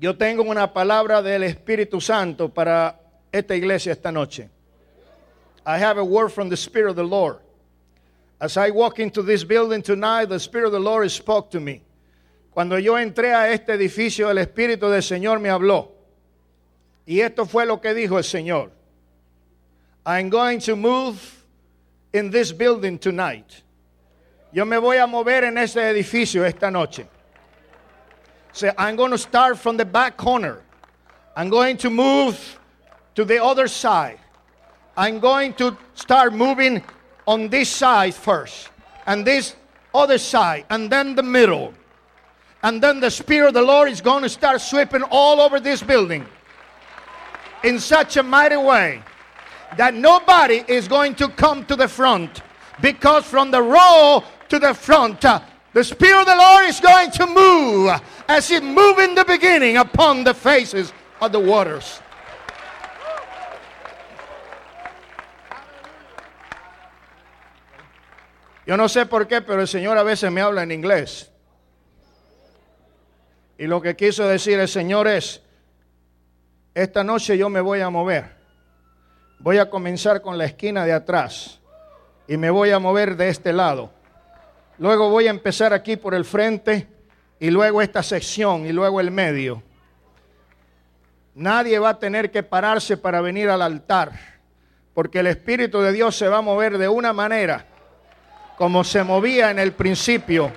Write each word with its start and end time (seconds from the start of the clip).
Yo 0.00 0.14
tengo 0.14 0.42
una 0.44 0.72
palabra 0.72 1.20
del 1.20 1.42
Espíritu 1.42 2.00
Santo 2.00 2.48
para 2.48 2.98
esta 3.30 3.54
iglesia 3.54 3.92
esta 3.92 4.10
noche. 4.10 4.48
I 5.66 5.76
have 5.76 5.98
a 5.98 6.04
word 6.04 6.30
from 6.30 6.48
the 6.48 6.56
Spirit 6.56 6.88
of 6.88 6.96
the 6.96 7.04
Lord. 7.04 7.36
As 8.40 8.56
I 8.56 8.70
walk 8.70 8.98
into 8.98 9.22
this 9.22 9.44
building 9.44 9.82
tonight, 9.82 10.30
the 10.30 10.40
Spirit 10.40 10.68
of 10.68 10.72
the 10.72 10.80
Lord 10.80 11.10
spoke 11.10 11.50
to 11.50 11.60
me. 11.60 11.82
Cuando 12.50 12.78
yo 12.78 12.94
entré 12.94 13.34
a 13.34 13.52
este 13.52 13.74
edificio, 13.74 14.30
el 14.30 14.38
Espíritu 14.38 14.88
del 14.90 15.02
Señor 15.02 15.38
me 15.38 15.50
habló. 15.50 15.88
Y 17.06 17.20
esto 17.20 17.44
fue 17.44 17.66
lo 17.66 17.76
que 17.76 17.92
dijo 17.92 18.16
el 18.16 18.24
Señor. 18.24 18.70
I'm 20.06 20.30
going 20.30 20.60
to 20.60 20.76
move 20.76 21.44
in 22.14 22.30
this 22.30 22.52
building 22.52 22.98
tonight. 22.98 23.62
Yo 24.50 24.64
me 24.64 24.78
voy 24.78 24.96
a 24.96 25.06
mover 25.06 25.44
en 25.44 25.58
este 25.58 25.82
edificio 25.90 26.42
esta 26.42 26.70
noche. 26.70 27.06
So 28.52 28.72
I'm 28.76 28.96
going 28.96 29.12
to 29.12 29.18
start 29.18 29.58
from 29.58 29.76
the 29.76 29.84
back 29.84 30.16
corner. 30.16 30.62
I'm 31.36 31.48
going 31.48 31.76
to 31.78 31.90
move 31.90 32.58
to 33.14 33.24
the 33.24 33.42
other 33.42 33.68
side. 33.68 34.18
I'm 34.96 35.20
going 35.20 35.54
to 35.54 35.76
start 35.94 36.34
moving 36.34 36.82
on 37.26 37.48
this 37.48 37.68
side 37.68 38.14
first, 38.14 38.70
and 39.06 39.24
this 39.26 39.54
other 39.94 40.18
side, 40.18 40.64
and 40.70 40.90
then 40.90 41.14
the 41.14 41.22
middle. 41.22 41.72
And 42.62 42.82
then 42.82 43.00
the 43.00 43.10
Spirit 43.10 43.48
of 43.48 43.54
the 43.54 43.62
Lord 43.62 43.88
is 43.88 44.00
going 44.00 44.22
to 44.22 44.28
start 44.28 44.60
sweeping 44.60 45.02
all 45.10 45.40
over 45.40 45.60
this 45.60 45.82
building 45.82 46.26
in 47.62 47.78
such 47.78 48.16
a 48.16 48.22
mighty 48.22 48.56
way 48.56 49.02
that 49.76 49.94
nobody 49.94 50.64
is 50.66 50.88
going 50.88 51.14
to 51.16 51.28
come 51.28 51.64
to 51.66 51.76
the 51.76 51.88
front 51.88 52.42
because 52.82 53.24
from 53.24 53.50
the 53.50 53.62
row 53.62 54.24
to 54.48 54.58
the 54.58 54.74
front, 54.74 55.24
uh, 55.24 55.40
the 55.72 55.84
Spirit 55.84 56.20
of 56.22 56.26
the 56.26 56.36
Lord 56.36 56.66
is 56.66 56.80
going 56.80 57.10
to 57.12 57.26
move 57.26 58.00
as 58.30 58.48
it 58.52 58.62
moved 58.62 59.00
in 59.00 59.16
the 59.16 59.24
beginning 59.24 59.76
upon 59.76 60.22
the 60.22 60.32
faces 60.32 60.92
of 61.20 61.32
the 61.32 61.38
waters. 61.38 62.00
Yo 68.64 68.76
no 68.76 68.86
sé 68.88 69.06
por 69.06 69.26
qué, 69.26 69.40
pero 69.42 69.60
el 69.60 69.66
Señor 69.66 69.98
a 69.98 70.04
veces 70.04 70.30
me 70.30 70.40
habla 70.40 70.62
en 70.62 70.70
inglés. 70.70 71.28
Y 73.58 73.66
lo 73.66 73.82
que 73.82 73.96
quiso 73.96 74.28
decir 74.28 74.60
el 74.60 74.68
Señor 74.68 75.08
es, 75.08 75.42
esta 76.72 77.02
noche 77.02 77.36
yo 77.36 77.48
me 77.48 77.60
voy 77.60 77.80
a 77.80 77.90
mover. 77.90 78.36
Voy 79.40 79.58
a 79.58 79.68
comenzar 79.68 80.22
con 80.22 80.38
la 80.38 80.44
esquina 80.44 80.84
de 80.84 80.92
atrás 80.92 81.58
y 82.28 82.36
me 82.36 82.50
voy 82.50 82.70
a 82.70 82.78
mover 82.78 83.16
de 83.16 83.28
este 83.28 83.52
lado. 83.52 83.90
Luego 84.78 85.10
voy 85.10 85.26
a 85.26 85.30
empezar 85.30 85.72
aquí 85.72 85.96
por 85.96 86.14
el 86.14 86.24
frente 86.24 86.99
y 87.40 87.50
luego 87.50 87.80
esta 87.80 88.02
sección 88.02 88.66
y 88.66 88.72
luego 88.72 89.00
el 89.00 89.10
medio. 89.10 89.62
Nadie 91.34 91.78
va 91.78 91.90
a 91.90 91.98
tener 91.98 92.30
que 92.30 92.42
pararse 92.42 92.98
para 92.98 93.22
venir 93.22 93.48
al 93.48 93.62
altar, 93.62 94.12
porque 94.92 95.20
el 95.20 95.26
Espíritu 95.26 95.80
de 95.80 95.92
Dios 95.92 96.14
se 96.14 96.28
va 96.28 96.38
a 96.38 96.42
mover 96.42 96.76
de 96.76 96.88
una 96.88 97.14
manera 97.14 97.66
como 98.58 98.84
se 98.84 99.02
movía 99.02 99.50
en 99.50 99.58
el 99.58 99.72
principio 99.72 100.52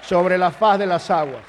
sobre 0.00 0.38
la 0.38 0.50
faz 0.50 0.78
de 0.78 0.86
las 0.86 1.10
aguas. 1.10 1.44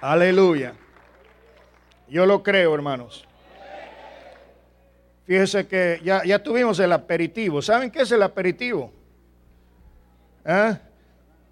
Aleluya. 0.00 0.74
Yo 2.06 2.24
lo 2.24 2.40
creo, 2.44 2.72
hermanos. 2.72 3.26
Fíjese 5.26 5.66
que 5.66 6.00
ya, 6.04 6.22
ya 6.24 6.40
tuvimos 6.40 6.78
el 6.78 6.92
aperitivo. 6.92 7.60
¿Saben 7.60 7.90
qué 7.90 8.02
es 8.02 8.12
el 8.12 8.22
aperitivo? 8.22 8.92
¿Eh? 10.48 10.78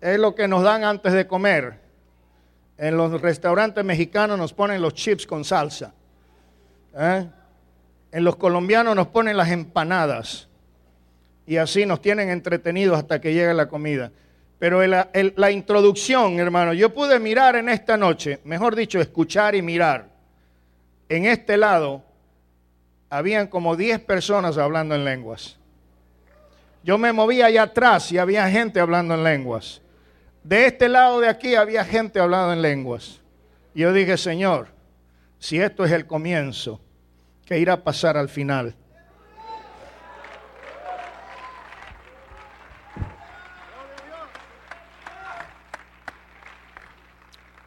Es 0.01 0.19
lo 0.19 0.35
que 0.35 0.49
nos 0.49 0.63
dan 0.63 0.83
antes 0.83 1.13
de 1.13 1.27
comer. 1.27 1.79
En 2.79 2.97
los 2.97 3.21
restaurantes 3.21 3.85
mexicanos 3.85 4.39
nos 4.39 4.55
ponen 4.55 4.81
los 4.81 4.95
chips 4.95 5.27
con 5.27 5.45
salsa. 5.45 5.93
¿Eh? 6.99 7.29
En 8.11 8.25
los 8.25 8.37
colombianos 8.37 8.97
nos 8.97 9.09
ponen 9.09 9.37
las 9.37 9.51
empanadas. 9.51 10.49
Y 11.47 11.59
así 11.59 11.85
nos 11.85 12.01
tienen 12.01 12.31
entretenidos 12.31 12.99
hasta 12.99 13.21
que 13.21 13.35
llegue 13.35 13.53
la 13.53 13.69
comida. 13.69 14.11
Pero 14.59 14.81
la 14.87 15.51
introducción, 15.51 16.41
hermano, 16.41 16.73
yo 16.73 16.95
pude 16.95 17.21
mirar 17.21 17.56
en 17.56 17.69
esta 17.69 17.99
noche, 17.99 18.41
mejor 18.45 18.75
dicho, 18.75 18.99
escuchar 18.99 19.55
y 19.55 19.61
mirar. 19.61 20.09
En 21.11 21.27
este 21.27 21.59
lado 21.59 22.03
habían 23.11 23.49
como 23.49 23.77
10 23.77 24.01
personas 24.01 24.56
hablando 24.56 24.95
en 24.95 25.05
lenguas. 25.05 25.59
Yo 26.87 26.99
me 26.99 27.13
movía 27.13 27.47
allá 27.47 27.65
atrás 27.65 28.13
y 28.13 28.19
había 28.19 28.49
gente 28.49 28.79
hablando 28.79 29.15
en 29.15 29.25
lenguas. 29.25 29.83
De 30.45 30.67
este 30.67 30.89
lado 30.89 31.19
de 31.19 31.29
aquí 31.29 31.57
había 31.57 31.85
gente 31.85 32.21
hablando 32.21 32.53
en 32.53 32.63
lenguas. 32.63 33.21
Y 33.75 33.81
yo 33.81 33.93
dije, 33.93 34.17
Señor, 34.17 34.69
si 35.41 35.59
esto 35.59 35.85
es 35.85 35.91
el 35.91 36.07
comienzo, 36.07 36.81
¿qué 37.45 37.59
irá 37.59 37.73
a 37.73 37.83
pasar 37.83 38.17
al 38.17 38.29
final? 38.29 38.73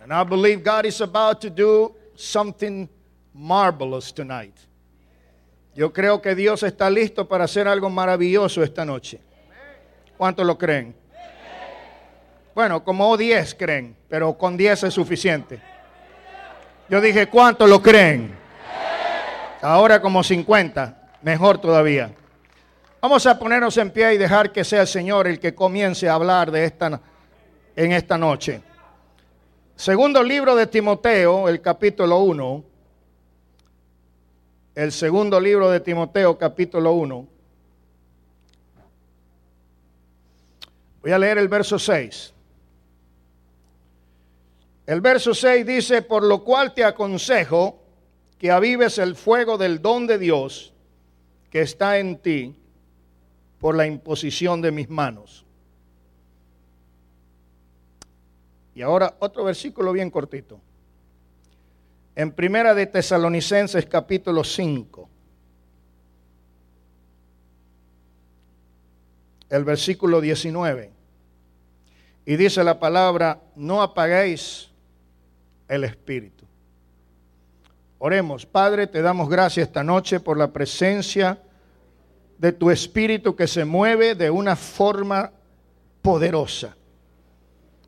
And 0.01 0.13
I 0.13 0.23
believe 0.23 0.63
God 0.63 0.85
is 0.85 1.01
about 1.01 1.41
to 1.41 1.49
do 1.49 1.93
something 2.15 2.87
marvelous 3.33 4.13
tonight. 4.13 4.68
Yo 5.79 5.93
creo 5.93 6.21
que 6.21 6.35
Dios 6.35 6.61
está 6.63 6.89
listo 6.89 7.25
para 7.25 7.45
hacer 7.45 7.65
algo 7.65 7.89
maravilloso 7.89 8.61
esta 8.61 8.83
noche. 8.83 9.17
¿Cuántos 10.17 10.45
lo 10.45 10.57
creen? 10.57 10.93
Bueno, 12.53 12.83
como 12.83 13.15
10 13.15 13.55
creen, 13.55 13.95
pero 14.09 14.37
con 14.37 14.57
10 14.57 14.83
es 14.83 14.93
suficiente. 14.93 15.61
Yo 16.89 16.99
dije, 16.99 17.27
¿cuántos 17.27 17.69
lo 17.69 17.81
creen? 17.81 18.35
Ahora 19.61 20.01
como 20.01 20.21
50, 20.21 21.11
mejor 21.21 21.61
todavía. 21.61 22.11
Vamos 22.99 23.25
a 23.25 23.39
ponernos 23.39 23.77
en 23.77 23.91
pie 23.91 24.15
y 24.15 24.17
dejar 24.17 24.51
que 24.51 24.65
sea 24.65 24.81
el 24.81 24.87
Señor 24.87 25.27
el 25.27 25.39
que 25.39 25.55
comience 25.55 26.09
a 26.09 26.15
hablar 26.15 26.51
de 26.51 26.65
esta 26.65 26.99
en 27.77 27.93
esta 27.93 28.17
noche. 28.17 28.61
Segundo 29.77 30.21
libro 30.23 30.57
de 30.57 30.67
Timoteo, 30.67 31.47
el 31.47 31.61
capítulo 31.61 32.19
1. 32.19 32.68
El 34.79 34.93
segundo 34.93 35.41
libro 35.41 35.69
de 35.69 35.81
Timoteo, 35.81 36.37
capítulo 36.37 36.93
1. 36.93 37.27
Voy 41.01 41.11
a 41.11 41.19
leer 41.19 41.37
el 41.37 41.49
verso 41.49 41.77
6. 41.77 42.33
El 44.85 45.01
verso 45.01 45.33
6 45.33 45.65
dice, 45.65 46.01
por 46.01 46.23
lo 46.23 46.45
cual 46.45 46.73
te 46.73 46.85
aconsejo 46.85 47.83
que 48.37 48.51
avives 48.51 48.99
el 48.99 49.17
fuego 49.17 49.57
del 49.57 49.81
don 49.81 50.07
de 50.07 50.17
Dios 50.17 50.71
que 51.49 51.59
está 51.59 51.97
en 51.97 52.17
ti 52.17 52.55
por 53.59 53.75
la 53.75 53.85
imposición 53.85 54.61
de 54.61 54.71
mis 54.71 54.89
manos. 54.89 55.45
Y 58.75 58.81
ahora 58.81 59.13
otro 59.19 59.43
versículo 59.43 59.91
bien 59.91 60.09
cortito. 60.09 60.61
En 62.15 62.31
Primera 62.31 62.73
de 62.73 62.85
Tesalonicenses 62.85 63.85
capítulo 63.85 64.43
5. 64.43 65.09
El 69.49 69.63
versículo 69.63 70.21
19. 70.21 70.91
Y 72.25 72.35
dice 72.35 72.63
la 72.63 72.79
palabra, 72.79 73.41
no 73.55 73.81
apaguéis 73.81 74.69
el 75.67 75.83
espíritu. 75.83 76.45
Oremos, 77.97 78.45
Padre, 78.45 78.87
te 78.87 79.01
damos 79.01 79.29
gracias 79.29 79.67
esta 79.67 79.83
noche 79.83 80.19
por 80.19 80.37
la 80.37 80.51
presencia 80.51 81.39
de 82.37 82.51
tu 82.51 82.69
espíritu 82.71 83.35
que 83.35 83.47
se 83.47 83.65
mueve 83.65 84.15
de 84.15 84.29
una 84.29 84.55
forma 84.55 85.31
poderosa. 86.01 86.75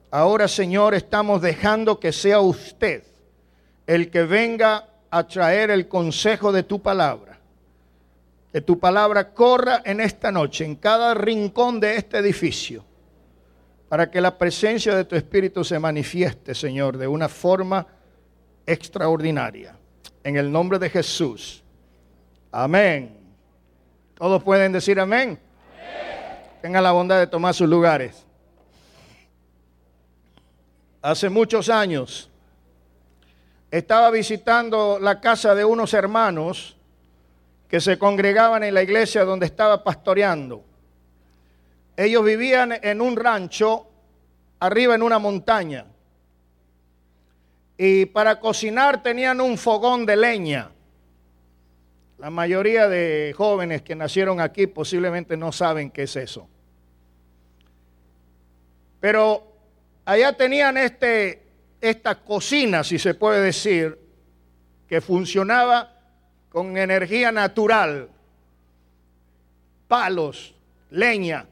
Ahora, 0.09 0.47
Señor, 0.47 0.93
estamos 0.93 1.41
dejando 1.41 1.99
que 1.99 2.11
sea 2.11 2.41
usted 2.41 3.03
el 3.91 4.09
que 4.09 4.23
venga 4.23 4.87
a 5.09 5.27
traer 5.27 5.69
el 5.69 5.89
consejo 5.89 6.53
de 6.53 6.63
tu 6.63 6.81
palabra. 6.81 7.37
Que 8.49 8.61
tu 8.61 8.79
palabra 8.79 9.33
corra 9.33 9.81
en 9.83 9.99
esta 9.99 10.31
noche, 10.31 10.63
en 10.63 10.75
cada 10.77 11.13
rincón 11.13 11.81
de 11.81 11.97
este 11.97 12.19
edificio, 12.19 12.85
para 13.89 14.09
que 14.09 14.21
la 14.21 14.37
presencia 14.37 14.95
de 14.95 15.03
tu 15.03 15.17
Espíritu 15.17 15.65
se 15.65 15.77
manifieste, 15.77 16.55
Señor, 16.55 16.97
de 16.97 17.05
una 17.05 17.27
forma 17.27 17.85
extraordinaria. 18.65 19.75
En 20.23 20.37
el 20.37 20.49
nombre 20.49 20.79
de 20.79 20.89
Jesús. 20.89 21.61
Amén. 22.49 23.17
Todos 24.15 24.41
pueden 24.41 24.71
decir 24.71 25.01
amén. 25.01 25.37
Tengan 26.61 26.83
la 26.83 26.93
bondad 26.93 27.19
de 27.19 27.27
tomar 27.27 27.53
sus 27.53 27.67
lugares 27.67 28.25
hace 31.01 31.29
muchos 31.29 31.67
años, 31.69 32.30
estaba 33.71 34.11
visitando 34.11 34.99
la 34.99 35.21
casa 35.21 35.55
de 35.55 35.63
unos 35.63 35.93
hermanos 35.93 36.75
que 37.69 37.79
se 37.79 37.97
congregaban 37.97 38.63
en 38.63 38.73
la 38.73 38.83
iglesia 38.83 39.23
donde 39.23 39.45
estaba 39.45 39.81
pastoreando. 39.81 40.63
Ellos 41.95 42.23
vivían 42.23 42.73
en 42.83 42.99
un 42.99 43.15
rancho 43.15 43.87
arriba 44.59 44.93
en 44.93 45.01
una 45.01 45.19
montaña 45.19 45.85
y 47.77 48.05
para 48.07 48.39
cocinar 48.39 49.01
tenían 49.01 49.39
un 49.39 49.57
fogón 49.57 50.05
de 50.05 50.17
leña. 50.17 50.69
La 52.19 52.29
mayoría 52.29 52.87
de 52.87 53.33
jóvenes 53.35 53.81
que 53.81 53.95
nacieron 53.95 54.39
aquí 54.41 54.67
posiblemente 54.67 55.37
no 55.37 55.51
saben 55.51 55.89
qué 55.89 56.03
es 56.03 56.15
eso. 56.17 56.47
Pero 58.99 59.47
allá 60.05 60.33
tenían 60.33 60.77
este, 60.77 61.40
esta 61.81 62.15
cocina, 62.15 62.83
si 62.83 62.99
se 62.99 63.13
puede 63.15 63.41
decir, 63.41 63.99
que 64.87 65.01
funcionaba 65.01 65.91
con 66.49 66.77
energía 66.77 67.31
natural, 67.31 68.09
palos, 69.87 70.53
leña, 70.91 71.47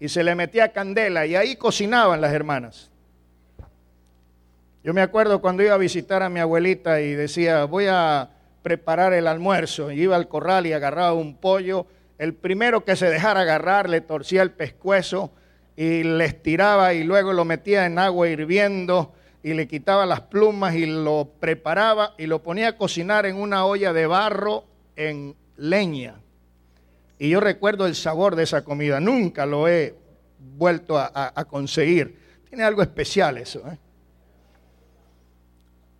y 0.00 0.08
se 0.08 0.22
le 0.22 0.34
metía 0.34 0.72
candela 0.72 1.26
y 1.26 1.34
ahí 1.34 1.56
cocinaban 1.56 2.20
las 2.20 2.32
hermanas. 2.32 2.90
Yo 4.84 4.94
me 4.94 5.00
acuerdo 5.02 5.40
cuando 5.40 5.62
iba 5.62 5.74
a 5.74 5.78
visitar 5.78 6.22
a 6.22 6.28
mi 6.28 6.40
abuelita 6.40 7.00
y 7.00 7.14
decía, 7.14 7.64
voy 7.64 7.86
a 7.88 8.30
preparar 8.62 9.12
el 9.12 9.26
almuerzo. 9.26 9.90
Y 9.90 10.02
iba 10.02 10.16
al 10.16 10.28
corral 10.28 10.66
y 10.66 10.72
agarraba 10.72 11.12
un 11.14 11.36
pollo. 11.36 11.86
El 12.16 12.34
primero 12.34 12.84
que 12.84 12.96
se 12.96 13.10
dejara 13.10 13.40
agarrar 13.40 13.88
le 13.88 14.00
torcía 14.00 14.42
el 14.42 14.52
pescuezo 14.52 15.32
y 15.76 16.04
le 16.04 16.24
estiraba 16.24 16.94
y 16.94 17.04
luego 17.04 17.32
lo 17.32 17.44
metía 17.44 17.86
en 17.86 17.98
agua 17.98 18.28
hirviendo 18.28 19.12
y 19.48 19.54
le 19.54 19.66
quitaba 19.66 20.04
las 20.04 20.20
plumas 20.20 20.74
y 20.74 20.84
lo 20.84 21.26
preparaba 21.40 22.14
y 22.18 22.26
lo 22.26 22.42
ponía 22.42 22.68
a 22.68 22.76
cocinar 22.76 23.24
en 23.24 23.36
una 23.36 23.64
olla 23.64 23.94
de 23.94 24.06
barro 24.06 24.64
en 24.94 25.34
leña. 25.56 26.16
Y 27.18 27.30
yo 27.30 27.40
recuerdo 27.40 27.86
el 27.86 27.94
sabor 27.94 28.36
de 28.36 28.42
esa 28.42 28.62
comida. 28.62 29.00
Nunca 29.00 29.46
lo 29.46 29.66
he 29.66 29.94
vuelto 30.38 30.98
a, 30.98 31.44
conseguir. 31.46 32.42
Tiene 32.46 32.62
algo 32.62 32.82
especial 32.82 33.38
eso. 33.38 33.60
¿eh? 33.60 33.78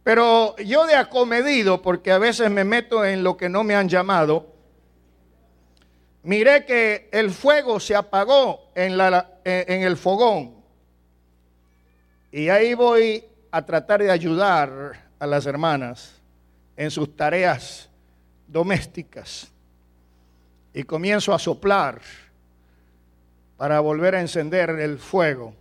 Pero 0.05 0.55
yo 0.59 0.87
de 0.87 0.95
acomedido, 0.95 1.81
porque 1.81 2.13
a 2.13 2.19
veces 2.19 2.51
me 2.51 2.65
meto 2.65 3.03
en 3.03 3.25
lo 3.25 3.39
que 3.39 3.49
no 3.49 3.65
me 3.65 3.75
han 3.75 3.89
llamado, 3.89 4.53
miré 6.23 6.67
que 6.67 7.09
el 7.13 7.31
fuego 7.31 7.81
se 7.81 7.97
apagó 7.97 8.69
en, 8.75 8.99
la, 8.99 9.41
en 9.47 9.85
el 9.85 9.97
fogón. 9.97 10.55
Y 12.31 12.51
ahí 12.51 12.75
voy 12.75 13.25
a 13.51 13.63
tratar 13.63 14.03
de 14.03 14.11
ayudar 14.11 15.09
a 15.19 15.27
las 15.27 15.47
hermanas 15.47 16.15
en 16.77 16.91
sus 16.91 17.17
tareas 17.17 17.89
domésticas. 18.47 19.49
Y 20.73 20.83
comienzo 20.85 21.35
a 21.35 21.39
soplar 21.39 22.01
para 23.57 23.81
volver 23.81 24.15
a 24.15 24.21
encender 24.21 24.71
el 24.71 24.99
fuego. 24.99 25.55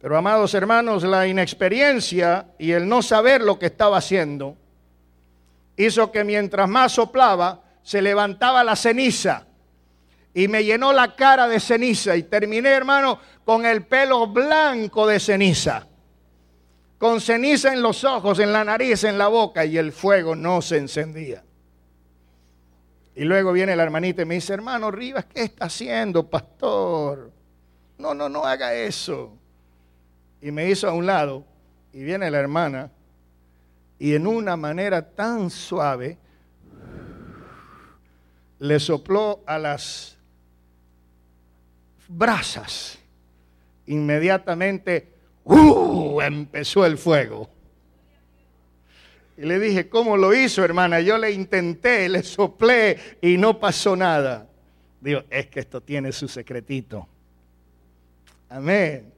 Pero 0.00 0.18
amados 0.18 0.52
hermanos, 0.52 1.02
la 1.02 1.26
inexperiencia 1.26 2.46
y 2.58 2.72
el 2.72 2.86
no 2.86 3.00
saber 3.00 3.40
lo 3.40 3.58
que 3.58 3.66
estaba 3.66 3.96
haciendo 3.96 4.56
hizo 5.76 6.12
que 6.12 6.24
mientras 6.24 6.68
más 6.68 6.92
soplaba, 6.92 7.62
se 7.82 8.02
levantaba 8.02 8.62
la 8.64 8.76
ceniza 8.76 9.46
y 10.34 10.48
me 10.48 10.64
llenó 10.64 10.92
la 10.92 11.14
cara 11.14 11.46
de 11.46 11.60
ceniza 11.60 12.16
y 12.16 12.24
terminé, 12.24 12.70
hermano, 12.70 13.20
con 13.44 13.64
el 13.64 13.86
pelo 13.86 14.26
blanco 14.26 15.06
de 15.06 15.20
ceniza, 15.20 15.86
con 16.98 17.20
ceniza 17.20 17.72
en 17.72 17.80
los 17.80 18.02
ojos, 18.02 18.40
en 18.40 18.52
la 18.52 18.64
nariz, 18.64 19.04
en 19.04 19.16
la 19.16 19.28
boca 19.28 19.64
y 19.64 19.78
el 19.78 19.92
fuego 19.92 20.34
no 20.34 20.60
se 20.60 20.78
encendía. 20.78 21.44
Y 23.14 23.24
luego 23.24 23.52
viene 23.52 23.76
la 23.76 23.84
hermanita 23.84 24.22
y 24.22 24.24
me 24.24 24.34
dice, 24.34 24.52
hermano 24.52 24.90
Rivas, 24.90 25.26
¿qué 25.26 25.42
está 25.42 25.66
haciendo, 25.66 26.28
pastor? 26.28 27.30
No, 27.96 28.12
no, 28.12 28.28
no 28.28 28.44
haga 28.44 28.74
eso 28.74 29.38
y 30.44 30.50
me 30.50 30.68
hizo 30.68 30.86
a 30.86 30.92
un 30.92 31.06
lado 31.06 31.42
y 31.90 32.02
viene 32.02 32.30
la 32.30 32.38
hermana 32.38 32.90
y 33.98 34.14
en 34.14 34.26
una 34.26 34.58
manera 34.58 35.00
tan 35.00 35.48
suave 35.48 36.18
le 38.58 38.78
sopló 38.78 39.42
a 39.46 39.58
las 39.58 40.13
brasas. 42.08 42.98
Inmediatamente 43.86 45.14
¡uh! 45.44 46.20
empezó 46.20 46.84
el 46.86 46.98
fuego. 46.98 47.48
Y 49.36 49.42
le 49.42 49.58
dije, 49.58 49.88
¿cómo 49.88 50.16
lo 50.16 50.32
hizo, 50.32 50.64
hermana? 50.64 51.00
Yo 51.00 51.18
le 51.18 51.32
intenté, 51.32 52.08
le 52.08 52.22
soplé 52.22 52.98
y 53.20 53.36
no 53.36 53.58
pasó 53.58 53.96
nada. 53.96 54.46
Digo, 55.00 55.22
es 55.28 55.46
que 55.48 55.60
esto 55.60 55.80
tiene 55.80 56.12
su 56.12 56.28
secretito. 56.28 57.06
Amén. 58.48 59.12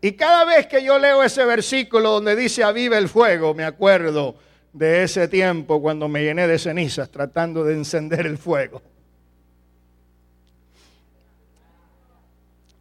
Y 0.00 0.12
cada 0.12 0.44
vez 0.44 0.66
que 0.66 0.82
yo 0.82 0.98
leo 0.98 1.22
ese 1.22 1.44
versículo 1.44 2.10
donde 2.10 2.34
dice 2.34 2.64
aviva 2.64 2.98
el 2.98 3.08
fuego, 3.08 3.54
me 3.54 3.64
acuerdo 3.64 4.34
de 4.72 5.04
ese 5.04 5.28
tiempo 5.28 5.80
cuando 5.80 6.08
me 6.08 6.24
llené 6.24 6.48
de 6.48 6.58
cenizas 6.58 7.10
tratando 7.10 7.62
de 7.62 7.74
encender 7.74 8.26
el 8.26 8.38
fuego. 8.38 8.82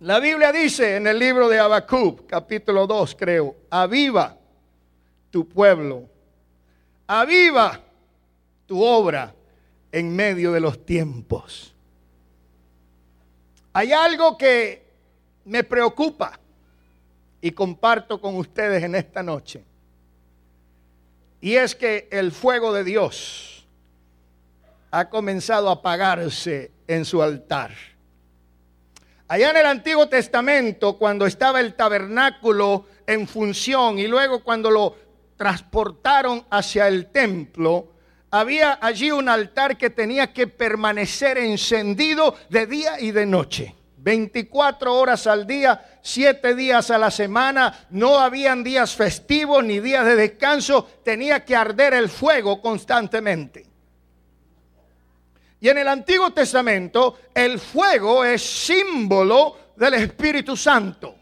La 0.01 0.19
Biblia 0.19 0.51
dice 0.51 0.95
en 0.95 1.06
el 1.06 1.19
libro 1.19 1.48
de 1.48 1.59
Habacuc, 1.59 2.25
capítulo 2.25 2.88
2, 2.88 3.15
creo, 3.19 3.56
aviva 3.69 4.36
tu 5.30 5.48
pueblo, 5.48 6.09
aviva 7.06 7.80
tu 8.65 8.83
obra 8.83 9.31
en 9.92 10.15
medio 10.15 10.53
de 10.53 10.59
los 10.59 10.83
tiempos. 10.88 11.75
Hay 13.74 13.94
algo 13.94 14.36
que 14.39 14.83
me 15.45 15.63
preocupa 15.63 16.39
y 17.39 17.51
comparto 17.51 18.19
con 18.19 18.38
ustedes 18.38 18.83
en 18.83 18.95
esta 18.95 19.21
noche. 19.21 19.63
Y 21.42 21.53
es 21.53 21.75
que 21.75 22.07
el 22.12 22.31
fuego 22.31 22.74
de 22.74 22.83
Dios 22.83 23.68
ha 24.89 25.07
comenzado 25.09 25.69
a 25.69 25.74
apagarse 25.74 26.71
en 26.88 27.06
su 27.06 27.21
altar. 27.21 27.91
Allá 29.31 29.51
en 29.51 29.56
el 29.56 29.66
Antiguo 29.66 30.10
Testamento, 30.10 30.98
cuando 30.98 31.25
estaba 31.25 31.62
el 31.62 31.75
tabernáculo 31.75 32.86
en 33.07 33.25
función 33.30 33.98
y 33.98 34.06
luego 34.06 34.44
cuando 34.44 34.69
lo 34.69 34.94
transportaron 35.38 36.45
hacia 36.50 36.89
el 36.89 37.13
templo, 37.13 37.94
había 38.30 38.78
allí 38.81 39.10
un 39.10 39.30
altar 39.30 39.78
que 39.78 39.89
tenía 39.89 40.33
que 40.33 40.48
permanecer 40.48 41.38
encendido 41.38 42.36
de 42.50 42.66
día 42.66 43.00
y 43.00 43.12
de 43.12 43.25
noche. 43.25 43.74
24 43.95 44.94
horas 44.94 45.25
al 45.28 45.48
día, 45.48 45.81
7 46.01 46.54
días 46.54 46.92
a 46.92 46.98
la 46.98 47.10
semana, 47.10 47.88
no 47.89 48.20
habían 48.20 48.65
días 48.65 48.94
festivos 48.98 49.63
ni 49.63 49.79
días 49.79 50.06
de 50.06 50.17
descanso, 50.17 50.89
tenía 51.06 51.46
que 51.46 51.56
arder 51.56 51.94
el 51.94 52.10
fuego 52.10 52.62
constantemente. 52.62 53.71
Y 55.62 55.70
en 55.70 55.77
el 55.77 55.88
Antiguo 55.88 56.32
Testamento 56.32 57.20
el 57.36 57.60
fuego 57.60 58.25
es 58.25 58.41
símbolo 58.41 59.58
del 59.75 59.94
Espíritu 59.94 60.58
Santo. 60.58 61.15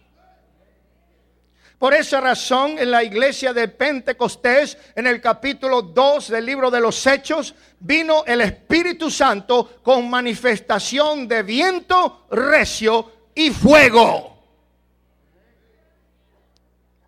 Por 1.78 1.94
esa 1.94 2.22
razón, 2.22 2.80
en 2.80 2.90
la 2.90 3.04
iglesia 3.04 3.54
de 3.54 3.68
Pentecostés, 3.68 4.78
en 4.96 5.08
el 5.08 5.20
capítulo 5.20 5.82
2 5.82 6.30
del 6.30 6.46
libro 6.46 6.72
de 6.72 6.80
los 6.80 7.06
Hechos, 7.06 7.54
vino 7.82 8.24
el 8.26 8.40
Espíritu 8.42 9.12
Santo 9.12 9.80
con 9.84 10.10
manifestación 10.10 11.28
de 11.28 11.44
viento 11.44 12.26
recio 12.32 13.12
y 13.36 13.50
fuego. 13.52 14.38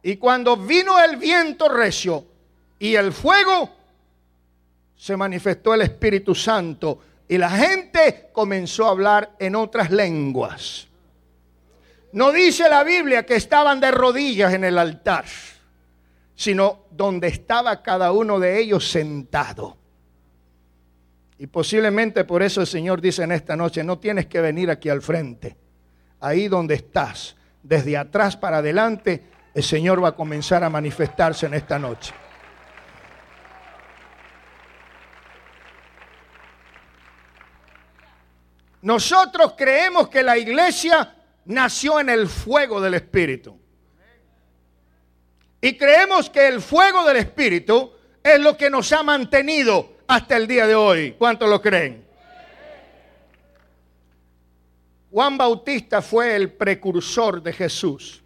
Y 0.03 0.17
cuando 0.17 0.57
vino 0.57 1.00
el 1.00 1.15
viento 1.15 1.69
recio 1.69 2.25
y 2.79 2.95
el 2.95 3.13
fuego, 3.13 3.69
se 4.97 5.15
manifestó 5.15 5.73
el 5.73 5.81
Espíritu 5.81 6.35
Santo 6.35 7.00
y 7.31 7.38
la 7.38 7.50
gente 7.50 8.27
comenzó 8.33 8.88
a 8.88 8.89
hablar 8.89 9.38
en 9.39 9.55
otras 9.55 9.89
lenguas. 9.89 10.89
No 12.11 12.33
dice 12.33 12.67
la 12.67 12.83
Biblia 12.83 13.25
que 13.25 13.38
estaban 13.38 13.79
de 13.79 13.89
rodillas 13.89 14.53
en 14.53 14.65
el 14.65 14.77
altar, 14.77 15.23
sino 16.35 16.88
donde 16.91 17.29
estaba 17.29 17.81
cada 17.81 18.11
uno 18.11 18.38
de 18.38 18.59
ellos 18.59 18.91
sentado. 18.91 19.77
Y 21.38 21.47
posiblemente 21.47 22.25
por 22.25 22.43
eso 22.43 22.59
el 22.59 22.67
Señor 22.67 23.00
dice 23.00 23.23
en 23.23 23.31
esta 23.31 23.55
noche, 23.55 23.81
no 23.81 23.97
tienes 23.97 24.25
que 24.25 24.41
venir 24.41 24.69
aquí 24.69 24.89
al 24.89 25.01
frente. 25.01 25.55
Ahí 26.19 26.50
donde 26.50 26.75
estás, 26.75 27.38
desde 27.63 27.95
atrás 27.95 28.35
para 28.35 28.57
adelante, 28.57 29.23
el 29.53 29.63
Señor 29.63 30.03
va 30.03 30.09
a 30.09 30.15
comenzar 30.17 30.65
a 30.65 30.69
manifestarse 30.69 31.45
en 31.45 31.53
esta 31.53 31.79
noche. 31.79 32.13
Nosotros 38.81 39.53
creemos 39.57 40.09
que 40.09 40.23
la 40.23 40.38
iglesia 40.38 41.15
nació 41.45 42.00
en 42.00 42.09
el 42.09 42.27
fuego 42.27 42.81
del 42.81 42.95
Espíritu. 42.95 43.57
Y 45.61 45.77
creemos 45.77 46.29
que 46.29 46.47
el 46.47 46.61
fuego 46.61 47.05
del 47.05 47.17
Espíritu 47.17 47.91
es 48.23 48.39
lo 48.39 48.57
que 48.57 48.69
nos 48.69 48.91
ha 48.91 49.03
mantenido 49.03 49.97
hasta 50.07 50.35
el 50.38 50.47
día 50.47 50.65
de 50.65 50.75
hoy. 50.75 51.15
¿Cuántos 51.17 51.47
lo 51.47 51.61
creen? 51.61 52.03
Juan 55.11 55.38
Bautista 55.38 56.01
fue 56.01 56.35
el 56.35 56.51
precursor 56.53 57.43
de 57.43 57.53
Jesús. 57.53 58.23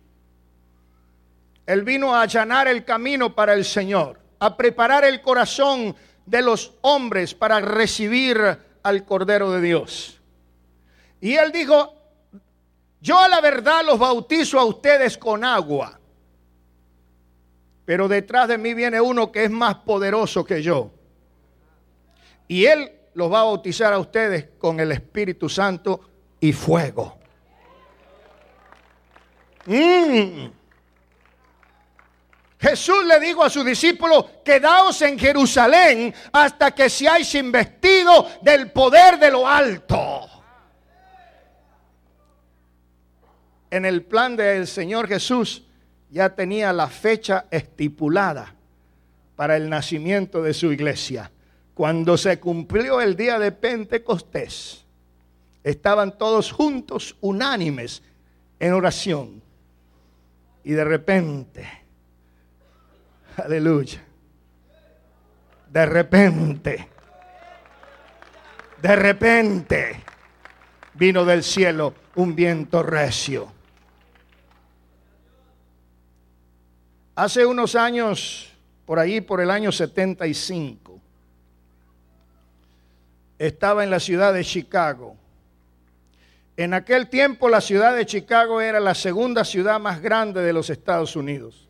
Él 1.65 1.83
vino 1.83 2.15
a 2.15 2.21
allanar 2.21 2.67
el 2.67 2.85
camino 2.85 3.33
para 3.33 3.53
el 3.53 3.65
Señor, 3.65 4.19
a 4.39 4.55
preparar 4.55 5.03
el 5.03 5.21
corazón 5.21 5.95
de 6.25 6.41
los 6.41 6.73
hombres 6.81 7.33
para 7.33 7.59
recibir 7.59 8.59
al 8.83 9.03
Cordero 9.03 9.51
de 9.51 9.61
Dios. 9.61 10.21
Y 11.21 11.35
Él 11.35 11.51
dijo, 11.51 11.93
yo 13.01 13.19
a 13.19 13.27
la 13.27 13.41
verdad 13.41 13.83
los 13.85 13.99
bautizo 13.99 14.59
a 14.59 14.65
ustedes 14.65 15.17
con 15.17 15.43
agua, 15.43 15.99
pero 17.85 18.07
detrás 18.07 18.47
de 18.47 18.57
mí 18.57 18.73
viene 18.73 18.99
uno 18.99 19.31
que 19.31 19.43
es 19.43 19.51
más 19.51 19.75
poderoso 19.75 20.43
que 20.43 20.61
yo. 20.61 20.91
Y 22.47 22.65
Él 22.65 22.91
los 23.13 23.31
va 23.31 23.41
a 23.41 23.43
bautizar 23.45 23.93
a 23.93 23.99
ustedes 23.99 24.49
con 24.57 24.79
el 24.79 24.91
Espíritu 24.91 25.49
Santo 25.49 26.01
y 26.39 26.51
fuego. 26.51 27.17
Mm. 29.65 30.47
Jesús 32.59 33.05
le 33.05 33.19
dijo 33.19 33.43
a 33.43 33.49
sus 33.49 33.63
discípulos, 33.63 34.25
quedaos 34.43 34.99
en 35.03 35.19
Jerusalén 35.19 36.13
hasta 36.31 36.71
que 36.71 36.89
seáis 36.89 37.35
investidos 37.35 38.41
del 38.41 38.71
poder 38.71 39.19
de 39.19 39.29
lo 39.29 39.47
alto. 39.47 40.34
En 43.75 43.83
el 43.83 44.03
plan 44.03 44.37
del 44.37 44.67
Señor 44.67 45.05
Jesús 45.05 45.65
ya 46.09 46.33
tenía 46.33 46.71
la 46.71 46.87
fecha 46.87 47.47
estipulada 47.51 48.55
para 49.35 49.57
el 49.57 49.69
nacimiento 49.69 50.41
de 50.41 50.53
su 50.53 50.71
iglesia. 50.71 51.29
Cuando 51.73 52.15
se 52.15 52.39
cumplió 52.39 53.01
el 53.01 53.17
día 53.17 53.37
de 53.37 53.51
Pentecostés, 53.51 54.85
estaban 55.61 56.17
todos 56.17 56.53
juntos, 56.53 57.17
unánimes, 57.19 58.01
en 58.61 58.71
oración. 58.71 59.41
Y 60.63 60.71
de 60.71 60.85
repente, 60.85 61.67
aleluya, 63.35 64.01
de 65.69 65.85
repente, 65.85 66.87
de 68.81 68.95
repente, 68.95 70.01
vino 70.93 71.25
del 71.25 71.43
cielo 71.43 71.93
un 72.15 72.33
viento 72.33 72.81
recio. 72.81 73.54
Hace 77.15 77.45
unos 77.45 77.75
años, 77.75 78.51
por 78.85 78.99
ahí, 78.99 79.21
por 79.21 79.39
el 79.39 79.49
año 79.49 79.71
75, 79.71 80.99
estaba 83.39 83.85
en 83.85 83.89
la 83.89 84.01
ciudad 84.01 84.33
de 84.33 84.43
Chicago. 84.43 85.15
En 86.57 86.73
aquel 86.73 87.09
tiempo 87.09 87.47
la 87.47 87.61
ciudad 87.61 87.95
de 87.95 88.05
Chicago 88.05 88.59
era 88.59 88.81
la 88.81 88.95
segunda 88.95 89.45
ciudad 89.45 89.79
más 89.79 90.01
grande 90.01 90.41
de 90.41 90.51
los 90.51 90.69
Estados 90.69 91.15
Unidos. 91.15 91.69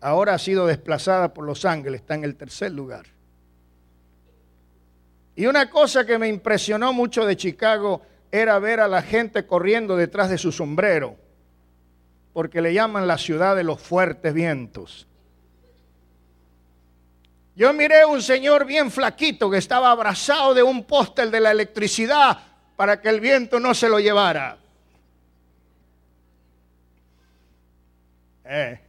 Ahora 0.00 0.34
ha 0.34 0.38
sido 0.38 0.66
desplazada 0.66 1.32
por 1.32 1.46
Los 1.46 1.64
Ángeles, 1.64 2.02
está 2.02 2.14
en 2.14 2.24
el 2.24 2.36
tercer 2.36 2.72
lugar. 2.72 3.06
Y 5.34 5.46
una 5.46 5.70
cosa 5.70 6.04
que 6.04 6.18
me 6.18 6.28
impresionó 6.28 6.92
mucho 6.92 7.24
de 7.24 7.36
Chicago 7.36 8.02
era 8.30 8.58
ver 8.58 8.80
a 8.80 8.88
la 8.88 9.00
gente 9.00 9.46
corriendo 9.46 9.96
detrás 9.96 10.28
de 10.28 10.36
su 10.36 10.52
sombrero, 10.52 11.16
porque 12.36 12.60
le 12.60 12.74
llaman 12.74 13.06
la 13.06 13.16
ciudad 13.16 13.56
de 13.56 13.64
los 13.64 13.80
fuertes 13.80 14.34
vientos. 14.34 15.06
Yo 17.54 17.72
miré 17.72 18.04
un 18.04 18.20
señor 18.20 18.66
bien 18.66 18.90
flaquito 18.90 19.48
que 19.48 19.56
estaba 19.56 19.90
abrazado 19.90 20.52
de 20.52 20.62
un 20.62 20.84
póster 20.84 21.30
de 21.30 21.40
la 21.40 21.50
electricidad 21.50 22.38
para 22.76 23.00
que 23.00 23.08
el 23.08 23.20
viento 23.20 23.58
no 23.58 23.72
se 23.72 23.88
lo 23.88 24.00
llevara. 24.00 24.58
Eh. 28.44 28.80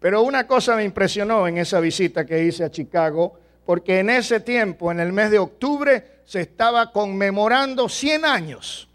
Pero 0.00 0.22
una 0.22 0.46
cosa 0.46 0.74
me 0.74 0.84
impresionó 0.84 1.46
en 1.46 1.58
esa 1.58 1.80
visita 1.80 2.24
que 2.24 2.44
hice 2.44 2.64
a 2.64 2.70
Chicago, 2.70 3.38
porque 3.66 3.98
en 3.98 4.08
ese 4.08 4.40
tiempo, 4.40 4.90
en 4.90 5.00
el 5.00 5.12
mes 5.12 5.30
de 5.30 5.38
octubre, 5.38 6.22
se 6.24 6.40
estaba 6.40 6.90
conmemorando 6.90 7.90
100 7.90 8.24
años 8.24 8.89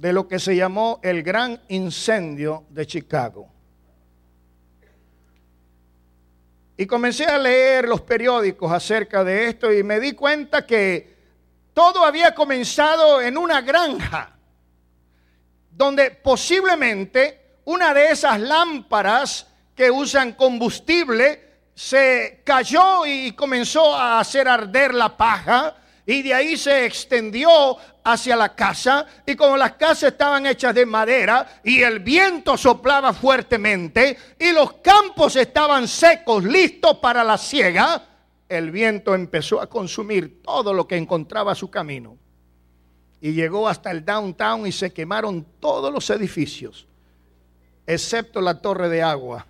de 0.00 0.14
lo 0.14 0.26
que 0.26 0.38
se 0.38 0.56
llamó 0.56 0.98
el 1.02 1.22
gran 1.22 1.60
incendio 1.68 2.64
de 2.70 2.86
Chicago. 2.86 3.50
Y 6.78 6.86
comencé 6.86 7.26
a 7.26 7.36
leer 7.36 7.86
los 7.86 8.00
periódicos 8.00 8.72
acerca 8.72 9.22
de 9.22 9.48
esto 9.48 9.70
y 9.70 9.82
me 9.82 10.00
di 10.00 10.12
cuenta 10.12 10.64
que 10.64 11.16
todo 11.74 12.02
había 12.02 12.34
comenzado 12.34 13.20
en 13.20 13.36
una 13.36 13.60
granja, 13.60 14.38
donde 15.70 16.12
posiblemente 16.12 17.58
una 17.66 17.92
de 17.92 18.06
esas 18.06 18.40
lámparas 18.40 19.48
que 19.76 19.90
usan 19.90 20.32
combustible 20.32 21.44
se 21.74 22.40
cayó 22.42 23.04
y 23.04 23.32
comenzó 23.32 23.94
a 23.94 24.18
hacer 24.18 24.48
arder 24.48 24.94
la 24.94 25.14
paja 25.14 25.76
y 26.06 26.22
de 26.22 26.34
ahí 26.34 26.56
se 26.56 26.86
extendió 26.86 27.76
hacia 28.02 28.36
la 28.36 28.54
casa 28.54 29.06
y 29.26 29.36
como 29.36 29.56
las 29.56 29.72
casas 29.72 30.12
estaban 30.12 30.46
hechas 30.46 30.74
de 30.74 30.86
madera 30.86 31.60
y 31.62 31.82
el 31.82 32.00
viento 32.00 32.56
soplaba 32.56 33.12
fuertemente 33.12 34.16
y 34.38 34.52
los 34.52 34.74
campos 34.74 35.36
estaban 35.36 35.86
secos, 35.86 36.44
listos 36.44 36.98
para 36.98 37.22
la 37.22 37.38
siega, 37.38 38.02
el 38.48 38.72
viento 38.72 39.14
empezó 39.14 39.60
a 39.60 39.68
consumir 39.68 40.42
todo 40.42 40.74
lo 40.74 40.86
que 40.88 40.96
encontraba 40.96 41.54
su 41.54 41.70
camino. 41.70 42.18
Y 43.20 43.32
llegó 43.32 43.68
hasta 43.68 43.90
el 43.92 44.04
downtown 44.04 44.66
y 44.66 44.72
se 44.72 44.92
quemaron 44.92 45.46
todos 45.60 45.92
los 45.92 46.10
edificios, 46.10 46.88
excepto 47.86 48.40
la 48.40 48.60
torre 48.60 48.88
de 48.88 49.02
agua 49.02 49.46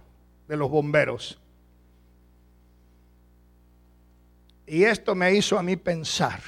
de 0.46 0.56
los 0.56 0.68
bomberos. 0.68 1.39
Y 4.72 4.84
esto 4.84 5.16
me 5.16 5.34
hizo 5.34 5.58
a 5.58 5.64
mí 5.64 5.74
pensar 5.74 6.40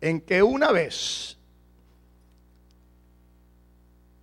en 0.00 0.20
que 0.22 0.42
una 0.42 0.72
vez 0.72 1.38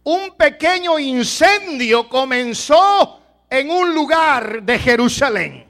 un 0.04 0.36
pequeño 0.36 1.00
incendio 1.00 2.10
comenzó 2.10 3.22
en 3.50 3.72
un 3.72 3.96
lugar 3.96 4.62
de 4.64 4.80
Jerusalén. 4.80 5.66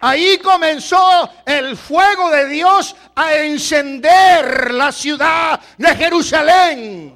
Ahí 0.00 0.38
comenzó 0.38 1.30
el 1.44 1.76
fuego 1.76 2.30
de 2.30 2.48
Dios 2.48 2.96
a 3.14 3.34
encender 3.34 4.72
la 4.72 4.90
ciudad 4.90 5.60
de 5.76 5.94
Jerusalén. 5.94 7.15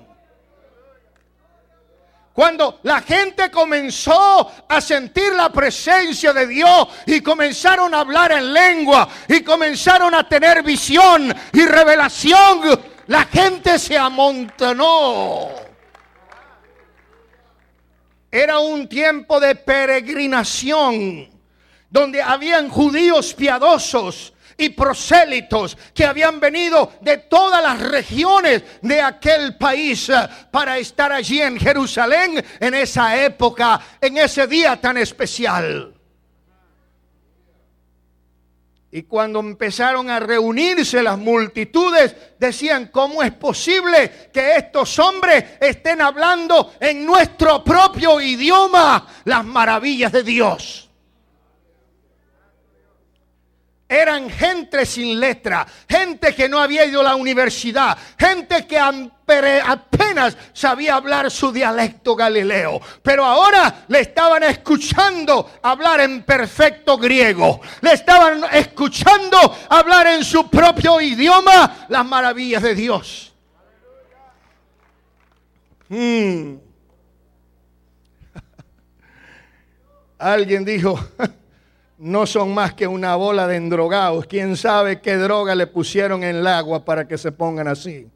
Cuando 2.41 2.81
la 2.85 3.03
gente 3.03 3.51
comenzó 3.51 4.51
a 4.67 4.81
sentir 4.81 5.35
la 5.35 5.53
presencia 5.53 6.33
de 6.33 6.47
Dios 6.47 6.89
y 7.05 7.21
comenzaron 7.21 7.95
a 7.95 8.01
hablar 8.01 8.33
en 8.33 8.55
lengua 8.55 9.07
y 9.29 9.43
comenzaron 9.43 10.15
a 10.15 10.27
tener 10.27 10.63
visión 10.63 11.35
y 11.53 11.67
revelación, 11.67 12.81
la 13.09 13.27
gente 13.27 13.79
se 13.79 13.99
amontonó. 13.99 15.51
Era 18.31 18.59
un 18.59 18.89
tiempo 18.89 19.39
de 19.39 19.57
peregrinación 19.57 21.29
donde 21.91 22.23
habían 22.23 22.71
judíos 22.71 23.35
piadosos 23.35 24.33
y 24.61 24.69
prosélitos 24.69 25.77
que 25.95 26.05
habían 26.05 26.39
venido 26.39 26.93
de 27.01 27.17
todas 27.17 27.63
las 27.63 27.81
regiones 27.81 28.63
de 28.83 29.01
aquel 29.01 29.57
país 29.57 30.11
eh, 30.11 30.29
para 30.51 30.77
estar 30.77 31.11
allí 31.11 31.41
en 31.41 31.59
Jerusalén 31.59 32.45
en 32.61 32.75
esa 32.75 33.25
época, 33.25 33.81
en 33.99 34.19
ese 34.19 34.47
día 34.47 34.79
tan 34.79 34.99
especial. 34.99 35.95
Y 38.93 39.05
cuando 39.05 39.41
empezaron 39.41 40.11
a 40.11 40.21
reunirse 40.21 41.03
las 41.03 41.17
multitudes, 41.17 42.15
decían, 42.39 42.89
¿cómo 42.93 43.23
es 43.23 43.33
posible 43.33 44.29
que 44.31 44.57
estos 44.57 44.99
hombres 44.99 45.43
estén 45.59 46.03
hablando 46.03 46.75
en 46.81 47.07
nuestro 47.07 47.65
propio 47.65 48.21
idioma 48.21 49.07
las 49.25 49.45
maravillas 49.45 50.13
de 50.13 50.23
Dios? 50.23 50.90
Eran 53.91 54.31
gente 54.31 54.87
sin 54.87 55.19
letra, 55.19 55.67
gente 55.89 56.33
que 56.33 56.49
no 56.49 56.61
había 56.61 56.87
ido 56.87 57.01
a 57.01 57.05
la 57.05 57.17
universidad, 57.17 57.99
gente 58.17 58.65
que 58.65 58.79
apenas 58.79 60.37
sabía 60.53 60.95
hablar 60.95 61.29
su 61.29 61.51
dialecto 61.51 62.15
galileo, 62.15 62.81
pero 63.03 63.25
ahora 63.25 63.85
le 63.89 64.01
estaban 64.01 64.45
escuchando 64.45 65.59
hablar 65.61 66.03
en 66.03 66.23
perfecto 66.23 66.97
griego, 66.99 67.61
le 67.81 67.95
estaban 67.95 68.45
escuchando 68.53 69.57
hablar 69.69 70.07
en 70.07 70.25
su 70.25 70.49
propio 70.49 71.01
idioma 71.01 71.87
las 71.89 72.07
maravillas 72.07 72.63
de 72.63 72.75
Dios. 72.77 73.35
Hmm. 75.89 76.59
Alguien 80.19 80.65
dijo, 80.65 80.97
no 82.01 82.27
son 82.27 82.55
más 82.55 82.73
que 82.73 82.87
una 82.87 83.15
bola 83.15 83.47
de 83.47 83.57
endrogados. 83.57 84.25
¿Quién 84.25 84.57
sabe 84.57 85.03
qué 85.03 85.17
droga 85.17 85.55
le 85.55 85.67
pusieron 85.67 86.25
en 86.25 86.37
el 86.37 86.47
agua 86.47 86.83
para 86.83 87.07
que 87.07 87.19
se 87.19 87.31
pongan 87.31 87.69
así? 87.69 88.09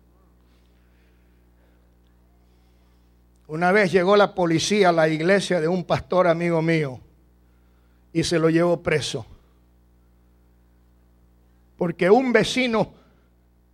Una 3.46 3.72
vez 3.72 3.92
llegó 3.92 4.16
la 4.16 4.34
policía 4.34 4.88
a 4.88 4.92
la 4.92 5.06
iglesia 5.06 5.60
de 5.60 5.68
un 5.68 5.84
pastor 5.84 6.26
amigo 6.26 6.62
mío 6.62 6.98
y 8.10 8.24
se 8.24 8.38
lo 8.38 8.48
llevó 8.48 8.82
preso. 8.82 9.26
Porque 11.76 12.08
un 12.08 12.32
vecino 12.32 12.90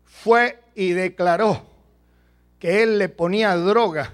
fue 0.04 0.58
y 0.74 0.90
declaró 0.90 1.62
que 2.58 2.82
él 2.82 2.98
le 2.98 3.08
ponía 3.08 3.54
droga 3.54 4.12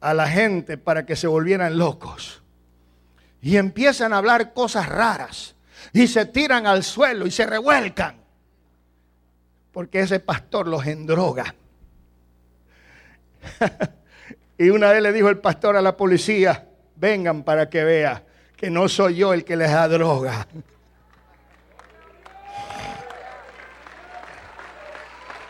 a 0.00 0.14
la 0.14 0.26
gente 0.26 0.78
para 0.78 1.04
que 1.04 1.16
se 1.16 1.26
volvieran 1.26 1.76
locos. 1.76 2.39
Y 3.42 3.56
empiezan 3.56 4.12
a 4.12 4.18
hablar 4.18 4.52
cosas 4.52 4.88
raras 4.88 5.54
y 5.92 6.06
se 6.06 6.26
tiran 6.26 6.66
al 6.66 6.84
suelo 6.84 7.26
y 7.26 7.30
se 7.30 7.46
revuelcan. 7.46 8.16
Porque 9.72 10.00
ese 10.00 10.20
pastor 10.20 10.66
los 10.66 10.86
endroga. 10.86 11.54
y 14.58 14.70
una 14.70 14.90
vez 14.90 15.02
le 15.02 15.12
dijo 15.12 15.28
el 15.28 15.38
pastor 15.38 15.76
a 15.76 15.82
la 15.82 15.96
policía, 15.96 16.68
vengan 16.96 17.42
para 17.42 17.70
que 17.70 17.84
vea 17.84 18.24
que 18.56 18.68
no 18.68 18.88
soy 18.88 19.16
yo 19.16 19.32
el 19.32 19.44
que 19.44 19.56
les 19.56 19.70
da 19.70 19.88
droga. 19.88 20.46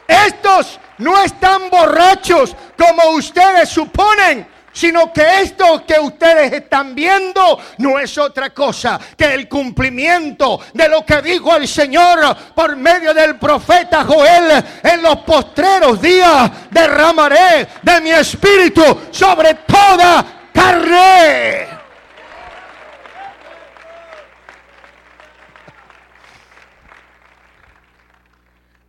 Estos 0.06 0.78
no 0.98 1.20
están 1.22 1.70
borrachos 1.70 2.54
como 2.76 3.16
ustedes 3.16 3.68
suponen, 3.68 4.46
sino 4.72 5.12
que 5.12 5.42
esto 5.42 5.84
que 5.86 5.98
ustedes 5.98 6.52
están 6.52 6.94
viendo 6.94 7.58
no 7.78 7.98
es 7.98 8.16
otra 8.18 8.50
cosa 8.50 9.00
que 9.16 9.34
el 9.34 9.48
cumplimiento 9.48 10.60
de 10.72 10.88
lo 10.88 11.04
que 11.04 11.22
dijo 11.22 11.56
el 11.56 11.66
Señor 11.66 12.36
por 12.54 12.76
medio 12.76 13.12
del 13.12 13.38
profeta 13.38 14.04
Joel 14.04 14.64
en 14.82 15.02
los 15.02 15.16
postreros 15.18 16.00
días 16.00 16.50
derramaré 16.70 17.68
de 17.82 18.00
mi 18.00 18.10
espíritu 18.10 18.82
sobre 19.10 19.54
toda 19.54 20.24
carne. 20.52 21.80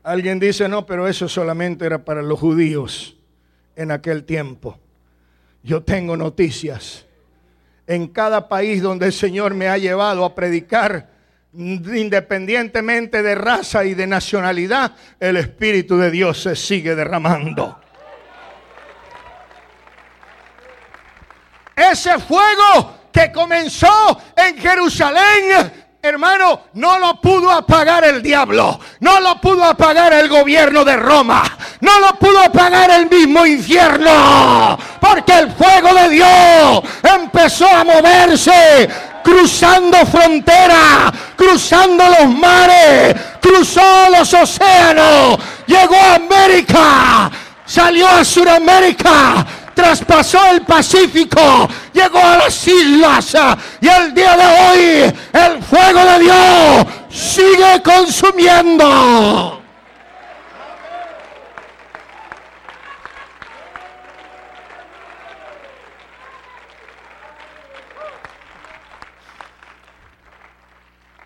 Alguien 0.04 0.40
dice, 0.40 0.68
no, 0.68 0.86
pero 0.86 1.08
eso 1.08 1.30
solamente 1.30 1.86
era 1.86 2.04
para 2.04 2.24
los 2.24 2.40
judíos 2.40 3.16
en 3.76 3.92
aquel 3.92 4.24
tiempo. 4.24 4.81
Yo 5.64 5.84
tengo 5.84 6.18
noticias. 6.18 7.06
En 7.88 8.08
cada 8.08 8.48
país 8.48 8.82
donde 8.82 9.08
el 9.08 9.14
Señor 9.14 9.54
me 9.54 9.68
ha 9.68 9.78
llevado 9.78 10.24
a 10.24 10.34
predicar, 10.34 11.10
independientemente 11.54 13.22
de 13.22 13.36
raza 13.36 13.84
y 13.84 13.94
de 13.94 14.08
nacionalidad, 14.08 14.96
el 15.20 15.38
Espíritu 15.38 15.98
de 15.98 16.10
Dios 16.10 16.42
se 16.42 16.56
sigue 16.56 16.96
derramando. 16.96 17.80
Ese 21.76 22.20
fuego 22.20 23.02
que 23.12 23.32
comenzó 23.32 24.22
en 24.36 24.58
Jerusalén 24.58 25.72
hermano, 26.04 26.62
no 26.74 26.98
lo 26.98 27.22
pudo 27.22 27.52
apagar 27.52 28.04
el 28.04 28.24
diablo, 28.24 28.80
no 29.02 29.20
lo 29.20 29.40
pudo 29.40 29.64
apagar 29.64 30.12
el 30.14 30.28
gobierno 30.30 30.84
de 30.84 30.98
Roma, 30.98 31.44
no 31.82 32.00
lo 32.00 32.16
pudo 32.16 32.42
apagar 32.42 32.90
el 32.90 33.08
mismo 33.08 33.46
infierno, 33.46 34.80
porque 35.00 35.38
el 35.38 35.52
fuego 35.52 35.94
de 35.94 36.10
Dios 36.10 36.82
empezó 37.04 37.68
a 37.68 37.84
moverse, 37.84 38.90
cruzando 39.24 40.04
fronteras, 40.08 41.12
cruzando 41.36 42.04
los 42.20 42.30
mares, 42.36 43.16
cruzó 43.40 44.10
los 44.10 44.34
océanos, 44.34 45.38
llegó 45.68 45.96
a 45.96 46.16
América, 46.16 47.32
salió 47.64 48.08
a 48.08 48.26
Sudamérica 48.26 49.46
traspasó 49.74 50.40
el 50.52 50.62
Pacífico, 50.62 51.68
llegó 51.94 52.20
a 52.20 52.38
las 52.38 52.68
islas 52.68 53.36
y 53.80 53.88
el 53.88 54.14
día 54.14 54.38
de 54.38 54.46
hoy 54.46 55.14
el 55.34 55.64
fuego 55.64 56.00
de 56.06 56.20
Dios 56.20 56.88
sigue 57.10 57.82
consumiendo. 57.84 59.62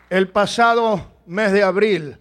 El 0.10 0.30
pasado 0.30 1.12
mes 1.26 1.52
de 1.52 1.64
abril 1.64 2.18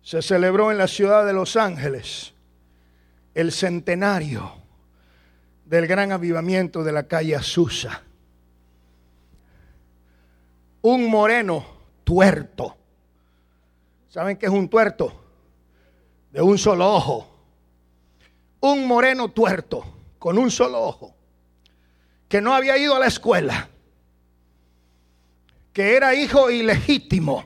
se 0.00 0.22
celebró 0.22 0.70
en 0.70 0.78
la 0.78 0.86
ciudad 0.86 1.26
de 1.26 1.32
Los 1.32 1.56
Ángeles 1.56 2.35
el 3.36 3.52
centenario 3.52 4.50
del 5.66 5.86
gran 5.86 6.10
avivamiento 6.10 6.82
de 6.82 6.90
la 6.90 7.06
calle 7.06 7.36
Azusa. 7.36 8.02
Un 10.80 11.10
moreno 11.10 11.66
tuerto. 12.02 12.74
¿Saben 14.08 14.38
qué 14.38 14.46
es 14.46 14.52
un 14.52 14.70
tuerto? 14.70 15.12
De 16.32 16.40
un 16.40 16.56
solo 16.56 16.90
ojo. 16.90 17.28
Un 18.60 18.86
moreno 18.86 19.28
tuerto 19.28 19.84
con 20.18 20.38
un 20.38 20.50
solo 20.50 20.80
ojo. 20.80 21.14
Que 22.28 22.40
no 22.40 22.54
había 22.54 22.78
ido 22.78 22.94
a 22.94 23.00
la 23.00 23.08
escuela. 23.08 23.68
Que 25.74 25.94
era 25.94 26.14
hijo 26.14 26.50
ilegítimo. 26.50 27.44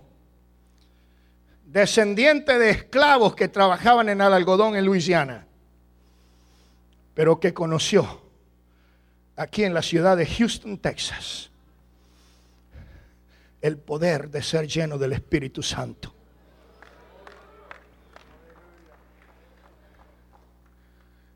Descendiente 1.64 2.60
de 2.60 2.70
esclavos 2.70 3.34
que 3.34 3.48
trabajaban 3.48 4.08
en 4.08 4.20
el 4.20 4.32
algodón 4.32 4.76
en 4.76 4.84
Luisiana 4.84 5.48
pero 7.20 7.38
que 7.38 7.52
conoció 7.52 8.22
aquí 9.36 9.64
en 9.64 9.74
la 9.74 9.82
ciudad 9.82 10.16
de 10.16 10.24
Houston, 10.24 10.78
Texas, 10.78 11.50
el 13.60 13.76
poder 13.76 14.30
de 14.30 14.42
ser 14.42 14.66
lleno 14.66 14.96
del 14.96 15.12
Espíritu 15.12 15.62
Santo. 15.62 16.14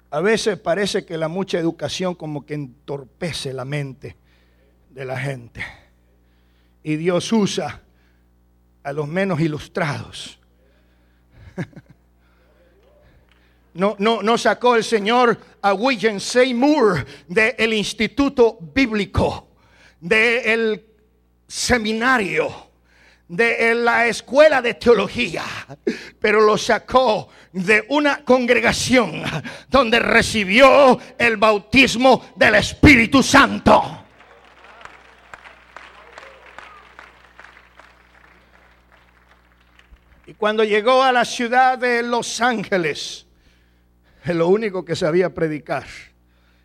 A 0.08 0.20
veces 0.22 0.58
parece 0.58 1.04
que 1.04 1.18
la 1.18 1.28
mucha 1.28 1.58
educación 1.58 2.14
como 2.14 2.46
que 2.46 2.54
entorpece 2.54 3.52
la 3.52 3.66
mente 3.66 4.16
de 4.88 5.04
la 5.04 5.18
gente. 5.18 5.62
Y 6.82 6.96
Dios 6.96 7.30
usa 7.30 7.82
a 8.82 8.90
los 8.94 9.06
menos 9.06 9.38
ilustrados 9.38 10.40
no, 13.74 13.96
no, 13.98 14.22
no 14.22 14.38
sacó 14.38 14.76
el 14.76 14.84
Señor 14.84 15.38
a 15.62 15.74
William 15.74 16.20
Seymour 16.20 17.04
del 17.28 17.74
Instituto 17.74 18.58
Bíblico, 18.60 19.48
del 20.00 20.84
seminario, 21.46 22.70
de 23.26 23.74
la 23.74 24.06
escuela 24.06 24.62
de 24.62 24.74
teología, 24.74 25.44
pero 26.20 26.40
lo 26.40 26.56
sacó 26.56 27.28
de 27.52 27.84
una 27.88 28.24
congregación 28.24 29.22
donde 29.68 29.98
recibió 29.98 30.98
el 31.18 31.36
bautismo 31.36 32.32
del 32.36 32.56
Espíritu 32.56 33.22
Santo. 33.22 34.04
Y 40.26 40.34
cuando 40.34 40.64
llegó 40.64 41.02
a 41.02 41.12
la 41.12 41.24
ciudad 41.24 41.76
de 41.76 42.02
Los 42.02 42.40
Ángeles, 42.40 43.26
lo 44.32 44.48
único 44.48 44.86
que 44.86 44.96
sabía 44.96 45.34
predicar 45.34 45.84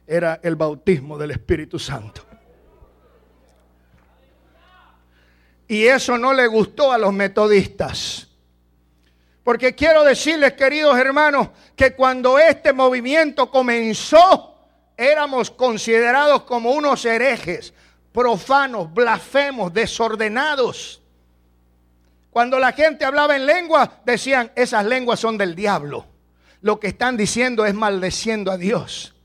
era 0.08 0.40
el 0.42 0.56
bautismo 0.56 1.18
del 1.18 1.32
Espíritu 1.32 1.78
Santo. 1.78 2.26
Y 5.68 5.86
eso 5.86 6.18
no 6.18 6.34
le 6.34 6.48
gustó 6.48 6.94
a 6.94 6.98
los 6.98 7.12
metodistas. 7.12 8.30
Porque 9.44 9.76
quiero 9.76 10.06
decirles, 10.06 10.54
queridos 10.54 10.98
hermanos, 10.98 11.50
que 11.76 11.96
cuando 11.96 12.40
este 12.40 12.72
movimiento 12.72 13.52
comenzó, 13.52 14.56
éramos 14.96 15.52
considerados 15.52 16.44
como 16.44 16.72
unos 16.72 17.04
herejes, 17.04 17.74
profanos, 18.14 18.94
blasfemos, 18.94 19.74
desordenados. 19.74 21.02
Cuando 22.32 22.58
la 22.58 22.72
gente 22.72 23.04
hablaba 23.04 23.36
en 23.36 23.46
lengua, 23.46 24.00
decían, 24.06 24.52
esas 24.56 24.86
lenguas 24.86 25.20
son 25.20 25.38
del 25.38 25.56
diablo 25.56 26.06
lo 26.62 26.80
que 26.80 26.88
están 26.88 27.18
diciendo 27.18 27.66
es 27.66 27.74
maldeciendo 27.74 28.52
a 28.52 28.58
Dios. 28.58 29.16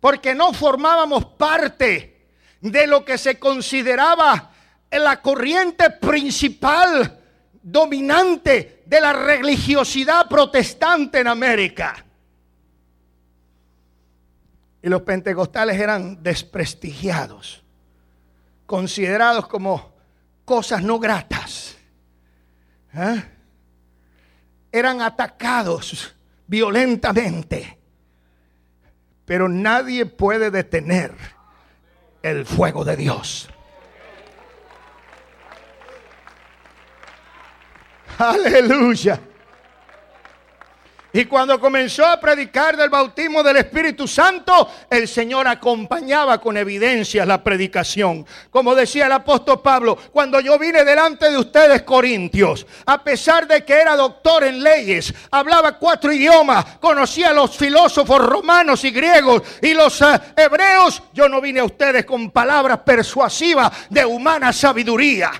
Porque 0.00 0.34
no 0.34 0.52
formábamos 0.52 1.24
parte 1.24 2.28
de 2.60 2.86
lo 2.86 3.04
que 3.04 3.18
se 3.18 3.38
consideraba 3.38 4.52
la 4.90 5.20
corriente 5.20 5.90
principal 5.90 7.20
dominante 7.62 8.82
de 8.86 9.00
la 9.00 9.12
religiosidad 9.12 10.28
protestante 10.28 11.20
en 11.20 11.28
América. 11.28 12.04
Y 14.82 14.88
los 14.88 15.02
pentecostales 15.02 15.78
eran 15.78 16.22
desprestigiados. 16.22 17.62
considerados 18.66 19.46
como 19.46 19.92
cosas 20.44 20.82
no 20.82 20.98
gratas. 20.98 21.76
¿eh? 22.92 23.35
Eran 24.76 25.00
atacados 25.00 26.14
violentamente. 26.46 27.78
Pero 29.24 29.48
nadie 29.48 30.04
puede 30.04 30.50
detener 30.50 31.14
el 32.22 32.44
fuego 32.44 32.84
de 32.84 32.94
Dios. 32.94 33.48
Aleluya. 38.18 39.18
Y 41.16 41.24
cuando 41.24 41.58
comenzó 41.58 42.04
a 42.04 42.20
predicar 42.20 42.76
del 42.76 42.90
bautismo 42.90 43.42
del 43.42 43.56
Espíritu 43.56 44.06
Santo, 44.06 44.70
el 44.90 45.08
Señor 45.08 45.48
acompañaba 45.48 46.38
con 46.38 46.58
evidencias 46.58 47.26
la 47.26 47.42
predicación. 47.42 48.26
Como 48.50 48.74
decía 48.74 49.06
el 49.06 49.12
apóstol 49.12 49.62
Pablo, 49.62 49.96
cuando 50.12 50.40
yo 50.40 50.58
vine 50.58 50.84
delante 50.84 51.30
de 51.30 51.38
ustedes, 51.38 51.84
Corintios, 51.84 52.66
a 52.84 53.02
pesar 53.02 53.48
de 53.48 53.64
que 53.64 53.72
era 53.72 53.96
doctor 53.96 54.44
en 54.44 54.62
leyes, 54.62 55.14
hablaba 55.30 55.78
cuatro 55.78 56.12
idiomas, 56.12 56.76
conocía 56.80 57.30
a 57.30 57.32
los 57.32 57.56
filósofos 57.56 58.20
romanos 58.20 58.84
y 58.84 58.90
griegos 58.90 59.40
y 59.62 59.72
los 59.72 59.98
eh, 60.02 60.20
hebreos, 60.36 61.02
yo 61.14 61.30
no 61.30 61.40
vine 61.40 61.60
a 61.60 61.64
ustedes 61.64 62.04
con 62.04 62.30
palabras 62.30 62.80
persuasivas 62.80 63.72
de 63.88 64.04
humana 64.04 64.52
sabiduría 64.52 65.32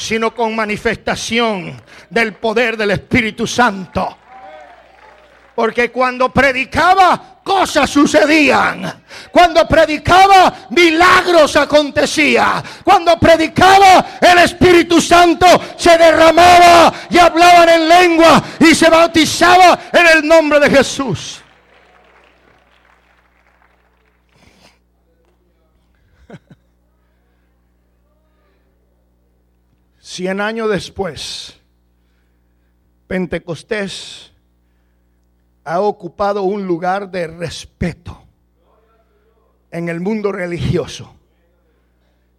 sino 0.00 0.34
con 0.34 0.56
manifestación 0.56 1.78
del 2.08 2.32
poder 2.32 2.74
del 2.74 2.92
Espíritu 2.92 3.46
Santo. 3.46 4.16
Porque 5.54 5.92
cuando 5.92 6.32
predicaba, 6.32 7.40
cosas 7.44 7.90
sucedían. 7.90 9.02
Cuando 9.30 9.68
predicaba, 9.68 10.68
milagros 10.70 11.54
acontecían. 11.56 12.62
Cuando 12.82 13.18
predicaba, 13.18 14.06
el 14.22 14.38
Espíritu 14.38 15.02
Santo 15.02 15.46
se 15.76 15.98
derramaba 15.98 16.94
y 17.10 17.18
hablaban 17.18 17.68
en 17.68 17.88
lengua 17.88 18.42
y 18.58 18.74
se 18.74 18.88
bautizaba 18.88 19.78
en 19.92 20.06
el 20.16 20.26
nombre 20.26 20.60
de 20.60 20.70
Jesús. 20.70 21.42
Cien 30.12 30.40
años 30.40 30.68
después, 30.68 31.56
Pentecostés 33.06 34.32
ha 35.62 35.80
ocupado 35.80 36.42
un 36.42 36.66
lugar 36.66 37.12
de 37.12 37.28
respeto 37.28 38.20
en 39.70 39.88
el 39.88 40.00
mundo 40.00 40.32
religioso. 40.32 41.14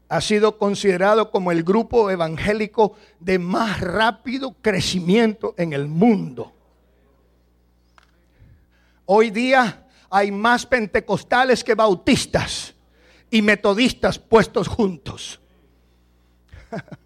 Ha 0.09 0.19
sido 0.19 0.57
considerado 0.57 1.31
como 1.31 1.53
el 1.53 1.63
grupo 1.63 2.11
evangélico 2.11 2.97
de 3.21 3.39
más 3.39 3.79
rápido 3.79 4.53
crecimiento 4.61 5.55
en 5.57 5.71
el 5.71 5.87
mundo. 5.87 6.51
Hoy 9.05 9.31
día 9.31 9.87
hay 10.09 10.29
más 10.29 10.65
pentecostales 10.65 11.63
que 11.63 11.75
bautistas 11.75 12.75
y 13.29 13.41
metodistas 13.41 14.19
puestos 14.19 14.67
juntos. 14.67 15.39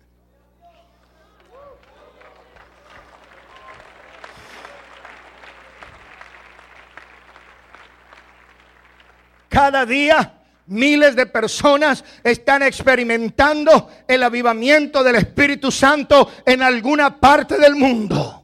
Cada 9.56 9.86
día 9.86 10.34
miles 10.66 11.16
de 11.16 11.28
personas 11.28 12.04
están 12.26 12.62
experimentando 12.62 13.90
el 14.06 14.22
avivamiento 14.22 15.02
del 15.02 15.16
Espíritu 15.16 15.72
Santo 15.72 16.30
en 16.46 16.62
alguna 16.62 17.22
parte 17.22 17.58
del 17.58 17.78
mundo. 17.78 18.44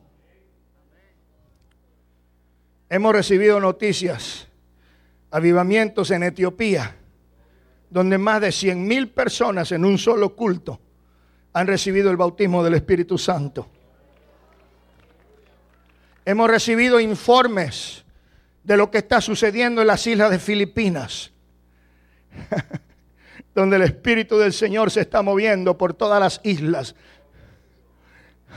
Hemos 2.88 3.12
recibido 3.12 3.60
noticias, 3.60 4.47
avivamientos 5.32 6.12
en 6.12 6.24
Etiopía, 6.24 6.95
donde 7.89 8.17
más 8.17 8.39
de 8.39 8.54
100 8.54 8.88
mil 8.88 9.10
personas 9.10 9.74
en 9.74 9.84
un 9.84 9.97
solo 9.97 10.34
culto 10.34 10.80
han 11.52 11.67
recibido 11.67 12.10
el 12.10 12.15
bautismo 12.15 12.63
del 12.63 12.76
Espíritu 12.76 13.17
Santo. 13.17 13.67
Hemos 16.24 16.50
recibido 16.50 17.02
informes 17.02 18.01
de 18.63 18.78
lo 18.78 18.91
que 18.91 19.00
está 19.00 19.21
sucediendo 19.21 19.82
en 19.82 19.88
las 19.88 20.06
islas 20.06 20.30
de 20.30 20.39
Filipinas, 20.39 21.32
donde 23.56 23.78
el 23.78 23.82
Espíritu 23.84 24.38
del 24.38 24.54
Señor 24.54 24.91
se 24.91 25.02
está 25.02 25.21
moviendo 25.21 25.78
por 25.78 25.93
todas 25.93 26.19
las 26.19 26.39
islas. 26.43 26.95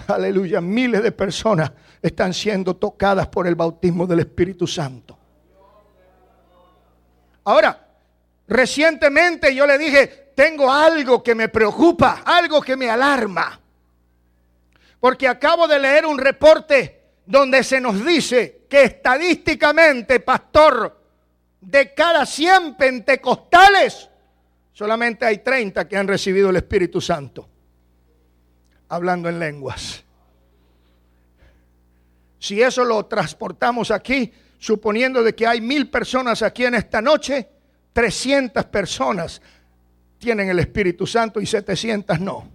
Aleluya, 0.07 0.61
miles 0.61 1.03
de 1.03 1.13
personas 1.13 1.73
están 2.03 2.35
siendo 2.35 2.77
tocadas 2.77 3.29
por 3.29 3.47
el 3.47 3.55
bautismo 3.55 4.07
del 4.07 4.21
Espíritu 4.21 4.67
Santo. 4.67 5.19
Ahora, 7.45 7.87
recientemente 8.47 9.55
yo 9.55 9.67
le 9.67 9.79
dije, 9.79 10.33
tengo 10.35 10.71
algo 10.71 11.23
que 11.23 11.35
me 11.35 11.49
preocupa, 11.49 12.23
algo 12.25 12.61
que 12.61 12.77
me 12.77 12.91
alarma, 12.91 13.61
porque 15.01 15.29
acabo 15.29 15.69
de 15.69 15.79
leer 15.79 16.07
un 16.07 16.19
reporte 16.19 17.03
donde 17.27 17.63
se 17.63 17.81
nos 17.81 18.05
dice 18.05 18.64
que 18.75 18.83
estadísticamente, 18.83 20.19
pastor, 20.19 21.01
de 21.61 21.95
cada 21.95 22.27
100 22.27 22.75
pentecostales, 22.75 24.11
solamente 24.73 25.25
hay 25.25 25.39
30 25.39 25.87
que 25.87 25.97
han 25.97 26.09
recibido 26.09 26.51
el 26.51 26.57
Espíritu 26.57 27.01
Santo, 27.01 27.49
hablando 28.89 29.29
en 29.29 29.39
lenguas. 29.39 30.03
Si 32.41 32.61
eso 32.61 32.85
lo 32.85 33.07
transportamos 33.07 33.93
aquí, 33.93 34.33
suponiendo 34.59 35.23
de 35.23 35.37
que 35.37 35.47
hay 35.47 35.61
mil 35.61 35.89
personas 35.89 36.43
aquí 36.43 36.65
en 36.65 36.75
esta 36.75 37.01
noche, 37.01 37.49
300 37.93 38.65
personas 38.65 39.41
tienen 40.19 40.49
el 40.49 40.59
Espíritu 40.59 41.07
Santo 41.07 41.41
y 41.41 41.47
700 41.47 42.19
no. 42.19 42.51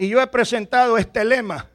Y 0.00 0.08
yo 0.08 0.22
he 0.22 0.26
presentado 0.28 0.96
este 0.96 1.22
lema. 1.26 1.68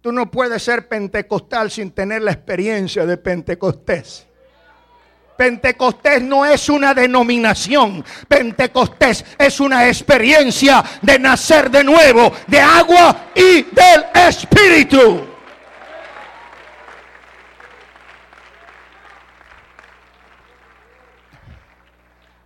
Tú 0.00 0.10
no 0.10 0.30
puedes 0.30 0.62
ser 0.62 0.88
pentecostal 0.88 1.70
sin 1.70 1.90
tener 1.90 2.22
la 2.22 2.32
experiencia 2.32 3.04
de 3.04 3.18
Pentecostés. 3.18 4.26
Pentecostés 5.36 6.22
no 6.22 6.46
es 6.46 6.66
una 6.70 6.94
denominación. 6.94 8.02
Pentecostés 8.26 9.22
es 9.36 9.60
una 9.60 9.86
experiencia 9.86 10.82
de 11.02 11.18
nacer 11.18 11.70
de 11.70 11.84
nuevo, 11.84 12.32
de 12.46 12.58
agua 12.58 13.26
y 13.34 13.64
del 13.64 14.06
Espíritu. 14.26 15.26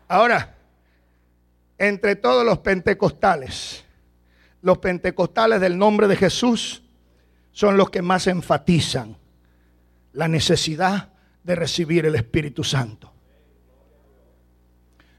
Ahora, 0.08 0.52
entre 1.78 2.16
todos 2.16 2.44
los 2.44 2.58
pentecostales, 2.58 3.84
los 4.68 4.78
pentecostales 4.78 5.62
del 5.62 5.78
nombre 5.78 6.06
de 6.08 6.14
Jesús 6.14 6.82
son 7.52 7.78
los 7.78 7.88
que 7.88 8.02
más 8.02 8.26
enfatizan 8.26 9.16
la 10.12 10.28
necesidad 10.28 11.08
de 11.42 11.54
recibir 11.54 12.04
el 12.04 12.14
Espíritu 12.14 12.62
Santo. 12.62 13.10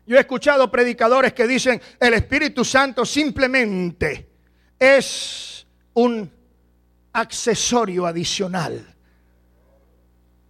Yo 0.06 0.18
he 0.18 0.20
escuchado 0.20 0.70
predicadores 0.70 1.34
que 1.34 1.48
dicen 1.48 1.82
el 2.00 2.14
Espíritu 2.14 2.64
Santo 2.64 3.04
simplemente 3.06 4.30
es 4.78 5.66
un 5.96 6.32
accesorio 7.14 8.06
adicional 8.06 8.96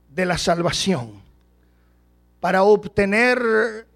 de 0.09 0.25
la 0.25 0.37
salvación 0.37 1.23
para 2.41 2.63
obtener 2.63 3.87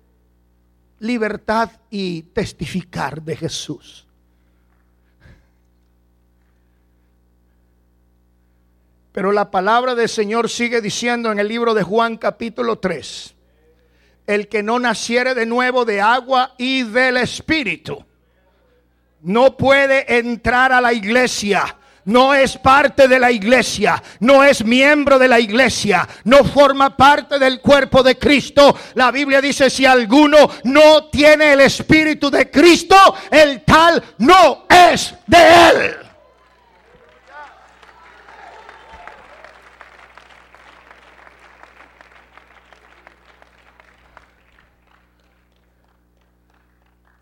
libertad 0.99 1.71
y 1.89 2.21
testificar 2.21 3.21
de 3.21 3.35
Jesús. 3.35 4.07
Pero 9.13 9.31
la 9.31 9.51
palabra 9.51 9.93
del 9.93 10.09
Señor 10.09 10.49
sigue 10.49 10.81
diciendo 10.81 11.31
en 11.31 11.37
el 11.37 11.47
libro 11.47 11.75
de 11.75 11.83
Juan 11.83 12.17
capítulo 12.17 12.79
3, 12.79 13.35
el 14.25 14.47
que 14.47 14.63
no 14.63 14.79
naciere 14.79 15.35
de 15.35 15.45
nuevo 15.45 15.85
de 15.85 16.01
agua 16.01 16.55
y 16.57 16.81
del 16.81 17.17
Espíritu, 17.17 18.03
no 19.21 19.55
puede 19.55 20.17
entrar 20.17 20.73
a 20.73 20.81
la 20.81 20.91
iglesia. 20.91 21.77
No 22.05 22.33
es 22.33 22.57
parte 22.57 23.07
de 23.07 23.17
la 23.17 23.31
iglesia, 23.31 24.03
no 24.19 24.43
es 24.43 24.65
miembro 24.65 25.17
de 25.17 25.29
la 25.29 25.39
iglesia, 25.39 26.05
no 26.25 26.43
forma 26.43 26.97
parte 26.97 27.39
del 27.39 27.61
cuerpo 27.61 28.03
de 28.03 28.17
Cristo. 28.17 28.75
La 28.95 29.09
Biblia 29.09 29.39
dice, 29.39 29.69
si 29.69 29.85
alguno 29.85 30.49
no 30.65 31.05
tiene 31.05 31.53
el 31.53 31.61
Espíritu 31.61 32.29
de 32.29 32.51
Cristo, 32.51 32.97
el 33.31 33.63
tal 33.63 34.03
no 34.17 34.65
es 34.67 35.15
de 35.27 35.37
él. 35.69 36.02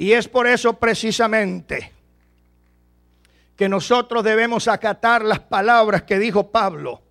Y 0.01 0.13
es 0.13 0.27
por 0.27 0.47
eso 0.47 0.73
precisamente 0.73 1.91
que 3.55 3.69
nosotros 3.69 4.23
debemos 4.23 4.67
acatar 4.67 5.23
las 5.23 5.41
palabras 5.41 6.01
que 6.01 6.17
dijo 6.17 6.49
Pablo 6.49 7.03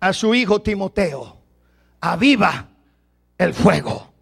a 0.00 0.14
su 0.14 0.34
hijo 0.34 0.62
Timoteo. 0.62 1.36
Aviva 2.00 2.68
el 3.36 3.52
fuego. 3.52 4.14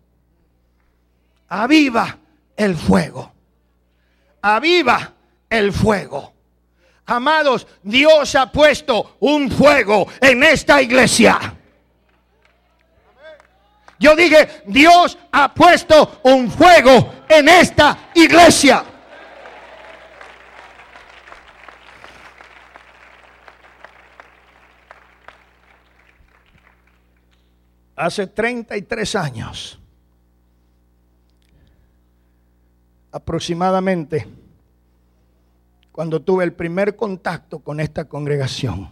Aviva 1.50 2.18
el 2.56 2.74
fuego. 2.74 3.32
Aviva 4.42 5.12
el 5.48 5.72
fuego. 5.72 6.32
Amados, 7.06 7.64
Dios 7.80 8.34
ha 8.34 8.50
puesto 8.50 9.18
un 9.20 9.48
fuego 9.52 10.08
en 10.20 10.42
esta 10.42 10.82
iglesia. 10.82 11.38
Yo 14.00 14.16
dije, 14.16 14.64
Dios 14.66 15.16
ha 15.30 15.54
puesto 15.54 16.20
un 16.24 16.50
fuego 16.50 17.23
en 17.28 17.48
esta 17.48 18.10
iglesia. 18.14 18.84
Hace 27.96 28.26
33 28.26 29.14
años, 29.14 29.78
aproximadamente, 33.12 34.26
cuando 35.92 36.20
tuve 36.20 36.42
el 36.42 36.52
primer 36.52 36.96
contacto 36.96 37.60
con 37.60 37.78
esta 37.78 38.06
congregación. 38.06 38.90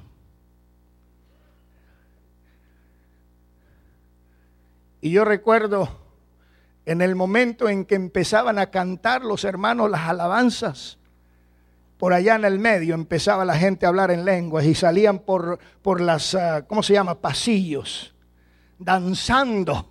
Y 5.01 5.11
yo 5.11 5.25
recuerdo 5.25 6.02
en 6.85 7.01
el 7.01 7.15
momento 7.15 7.69
en 7.69 7.85
que 7.85 7.95
empezaban 7.95 8.59
a 8.59 8.71
cantar 8.71 9.23
los 9.23 9.45
hermanos 9.45 9.91
las 9.91 10.09
alabanzas, 10.09 10.99
por 11.97 12.13
allá 12.13 12.35
en 12.35 12.45
el 12.45 12.59
medio 12.59 12.95
empezaba 12.95 13.45
la 13.45 13.57
gente 13.57 13.87
a 13.87 13.91
hablar 13.91 14.11
en 14.11 14.25
lenguas 14.25 14.65
y 14.65 14.75
salían 14.75 15.21
por, 15.21 15.61
por 15.83 16.01
las, 16.01 16.35
ah, 16.35 16.65
¿cómo 16.67 16.83
se 16.83 16.95
llama?, 16.95 17.21
pasillos, 17.21 18.13
danzando, 18.79 19.89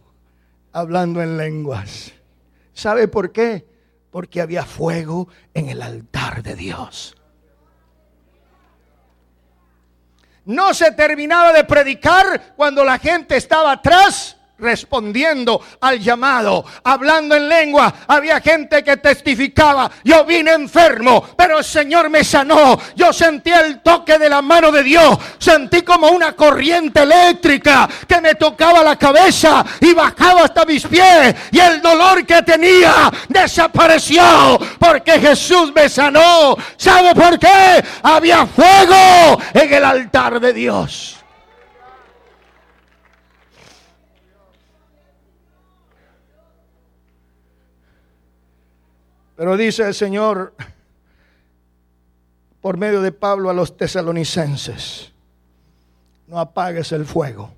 hablando 0.73 1.21
en 1.21 1.37
lenguas. 1.37 2.11
¿Sabe 2.73 3.07
por 3.07 3.31
qué? 3.31 3.65
Porque 4.09 4.41
había 4.41 4.65
fuego 4.65 5.29
en 5.53 5.69
el 5.69 5.81
altar 5.81 6.43
de 6.43 6.55
Dios. 6.55 7.15
No 10.43 10.73
se 10.73 10.91
terminaba 10.91 11.53
de 11.53 11.63
predicar 11.63 12.55
cuando 12.57 12.83
la 12.83 12.99
gente 12.99 13.37
estaba 13.37 13.71
atrás 13.71 14.35
respondiendo 14.61 15.61
al 15.81 15.99
llamado, 15.99 16.63
hablando 16.83 17.35
en 17.35 17.49
lengua. 17.49 17.93
Había 18.07 18.39
gente 18.39 18.83
que 18.83 18.97
testificaba, 18.97 19.91
yo 20.03 20.23
vine 20.23 20.51
enfermo, 20.51 21.27
pero 21.35 21.57
el 21.57 21.63
Señor 21.63 22.09
me 22.09 22.23
sanó. 22.23 22.79
Yo 22.95 23.11
sentí 23.11 23.49
el 23.51 23.81
toque 23.81 24.17
de 24.17 24.29
la 24.29 24.41
mano 24.41 24.71
de 24.71 24.83
Dios, 24.83 25.17
sentí 25.37 25.81
como 25.81 26.09
una 26.09 26.33
corriente 26.33 27.01
eléctrica 27.01 27.89
que 28.07 28.21
me 28.21 28.35
tocaba 28.35 28.83
la 28.83 28.95
cabeza 28.95 29.65
y 29.79 29.93
bajaba 29.93 30.45
hasta 30.45 30.65
mis 30.65 30.85
pies 30.85 31.35
y 31.51 31.59
el 31.59 31.81
dolor 31.81 32.25
que 32.25 32.41
tenía 32.43 33.11
desapareció 33.27 34.59
porque 34.79 35.19
Jesús 35.19 35.71
me 35.73 35.89
sanó. 35.89 36.55
¿Sabe 36.77 37.13
por 37.15 37.39
qué? 37.39 37.83
Había 38.03 38.45
fuego 38.45 39.39
en 39.53 39.73
el 39.73 39.83
altar 39.83 40.39
de 40.39 40.53
Dios. 40.53 41.20
Pero 49.41 49.57
dice 49.57 49.87
el 49.87 49.95
Señor 49.95 50.53
por 52.61 52.77
medio 52.77 53.01
de 53.01 53.11
Pablo 53.11 53.49
a 53.49 53.55
los 53.55 53.75
tesalonicenses, 53.75 55.11
no 56.27 56.39
apagues 56.39 56.91
el 56.91 57.05
fuego. 57.05 57.51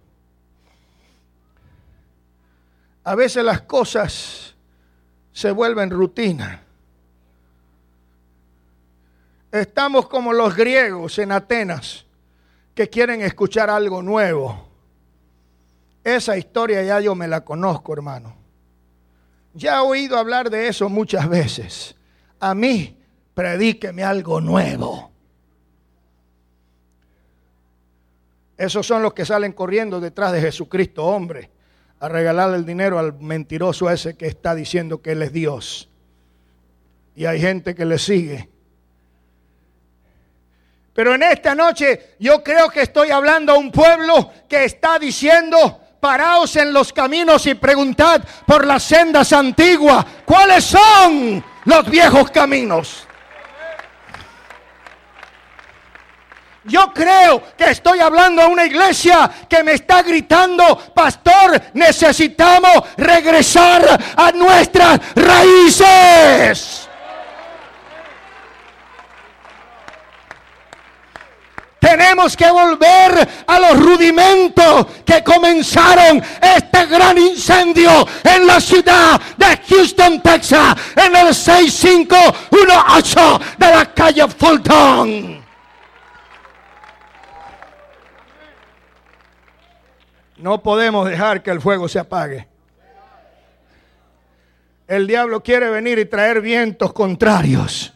A 3.03 3.15
veces 3.15 3.43
las 3.43 3.63
cosas 3.63 4.55
se 5.33 5.51
vuelven 5.51 5.89
rutina. 5.89 6.63
Estamos 9.51 10.07
como 10.07 10.31
los 10.31 10.55
griegos 10.55 11.19
en 11.19 11.33
Atenas 11.33 12.05
que 12.73 12.89
quieren 12.89 13.19
escuchar 13.19 13.69
algo 13.69 14.01
nuevo. 14.01 14.69
Esa 16.01 16.37
historia 16.37 16.81
ya 16.81 17.01
yo 17.01 17.13
me 17.13 17.27
la 17.27 17.43
conozco, 17.43 17.91
hermano. 17.91 18.42
Ya 19.53 19.77
he 19.77 19.81
oído 19.81 20.17
hablar 20.17 20.49
de 20.49 20.67
eso 20.67 20.89
muchas 20.89 21.29
veces. 21.29 21.95
A 22.39 22.55
mí, 22.55 22.97
predíqueme 23.33 24.03
algo 24.03 24.41
nuevo. 24.41 25.11
Esos 28.57 28.85
son 28.85 29.01
los 29.01 29.13
que 29.13 29.25
salen 29.25 29.53
corriendo 29.53 29.99
detrás 29.99 30.31
de 30.31 30.41
Jesucristo, 30.41 31.05
hombre, 31.05 31.49
a 31.99 32.07
regalarle 32.07 32.57
el 32.57 32.65
dinero 32.65 32.99
al 32.99 33.13
mentiroso 33.19 33.89
ese 33.89 34.15
que 34.15 34.27
está 34.27 34.55
diciendo 34.55 35.01
que 35.01 35.11
Él 35.11 35.21
es 35.21 35.33
Dios. 35.33 35.89
Y 37.15 37.25
hay 37.25 37.39
gente 37.39 37.75
que 37.75 37.85
le 37.85 37.97
sigue. 37.97 38.49
Pero 40.93 41.15
en 41.15 41.23
esta 41.23 41.55
noche 41.55 42.15
yo 42.19 42.43
creo 42.43 42.69
que 42.69 42.81
estoy 42.81 43.09
hablando 43.09 43.53
a 43.53 43.57
un 43.57 43.71
pueblo 43.71 44.31
que 44.47 44.65
está 44.65 44.99
diciendo, 44.99 45.81
paraos 46.03 46.53
en 46.57 46.73
los 46.73 46.91
caminos 46.91 47.45
y 47.45 47.53
preguntad 47.53 48.21
por 48.45 48.67
las 48.67 48.83
sendas 48.83 49.31
antiguas, 49.31 50.05
¿cuáles 50.25 50.65
son 50.65 51.41
los 51.63 51.89
viejos 51.89 52.29
caminos? 52.29 53.07
Yo 56.65 56.91
creo 56.93 57.41
que 57.57 57.69
estoy 57.69 58.01
hablando 58.01 58.41
a 58.41 58.47
una 58.47 58.65
iglesia 58.65 59.31
que 59.47 59.63
me 59.63 59.75
está 59.75 60.01
gritando, 60.01 60.77
pastor, 60.93 61.61
necesitamos 61.73 62.83
regresar 62.97 63.97
a 64.17 64.31
nuestras 64.33 64.99
raíces. 65.15 66.89
Tenemos 71.83 72.35
que 72.37 72.49
volver 72.49 73.27
a 73.45 73.59
los 73.59 73.77
rudimentos 73.77 74.87
que 75.05 75.21
comenzaron 75.21 76.23
este 76.41 76.85
gran 76.85 77.17
incendio 77.17 78.07
en 78.23 78.47
la 78.47 78.61
ciudad 78.61 79.19
de 79.35 79.57
Houston, 79.67 80.21
Texas, 80.21 80.77
en 80.95 81.13
el 81.13 81.35
6518 81.35 83.41
de 83.57 83.67
la 83.67 83.93
calle 83.93 84.25
Fulton. 84.29 85.43
No 90.37 90.63
podemos 90.63 91.09
dejar 91.09 91.43
que 91.43 91.51
el 91.51 91.59
fuego 91.59 91.89
se 91.89 91.99
apague. 91.99 92.47
El 94.87 95.05
diablo 95.05 95.43
quiere 95.43 95.69
venir 95.69 95.99
y 95.99 96.05
traer 96.05 96.39
vientos 96.39 96.93
contrarios 96.93 97.93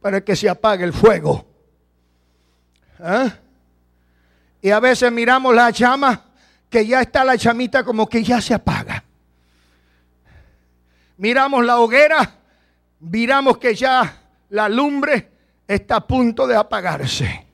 para 0.00 0.22
que 0.22 0.34
se 0.34 0.48
apague 0.48 0.82
el 0.82 0.94
fuego. 0.94 1.55
¿Ah? 3.00 3.32
Y 4.62 4.70
a 4.70 4.80
veces 4.80 5.12
miramos 5.12 5.54
la 5.54 5.70
llama, 5.70 6.24
que 6.68 6.86
ya 6.86 7.00
está 7.00 7.24
la 7.24 7.38
chamita 7.38 7.84
como 7.84 8.08
que 8.08 8.22
ya 8.22 8.40
se 8.40 8.54
apaga. 8.54 9.04
Miramos 11.18 11.64
la 11.64 11.78
hoguera, 11.78 12.34
miramos 13.00 13.58
que 13.58 13.74
ya 13.74 14.22
la 14.50 14.68
lumbre 14.68 15.30
está 15.66 15.96
a 15.96 16.06
punto 16.06 16.46
de 16.46 16.56
apagarse. 16.56 17.46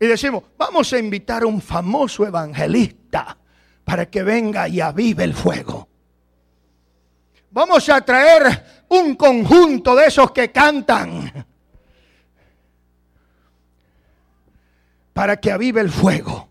Y 0.00 0.06
decimos, 0.06 0.44
vamos 0.56 0.92
a 0.92 0.98
invitar 0.98 1.42
a 1.42 1.46
un 1.46 1.60
famoso 1.60 2.26
evangelista 2.26 3.36
para 3.84 4.06
que 4.06 4.22
venga 4.22 4.68
y 4.68 4.80
avive 4.80 5.24
el 5.24 5.34
fuego. 5.34 5.88
Vamos 7.50 7.88
a 7.88 8.00
traer 8.02 8.84
un 8.88 9.16
conjunto 9.16 9.96
de 9.96 10.06
esos 10.06 10.30
que 10.30 10.52
cantan 10.52 11.46
para 15.18 15.40
que 15.40 15.50
avive 15.50 15.80
el 15.80 15.90
fuego. 15.90 16.48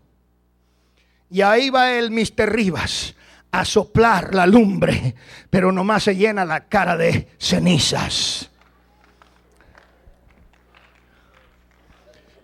Y 1.30 1.40
ahí 1.40 1.70
va 1.70 1.92
el 1.92 2.10
Mister 2.10 2.52
Rivas 2.52 3.14
a 3.50 3.64
soplar 3.64 4.34
la 4.34 4.46
lumbre, 4.46 5.14
pero 5.48 5.72
nomás 5.72 6.02
se 6.02 6.14
llena 6.14 6.44
la 6.44 6.68
cara 6.68 6.94
de 6.94 7.30
cenizas. 7.38 8.50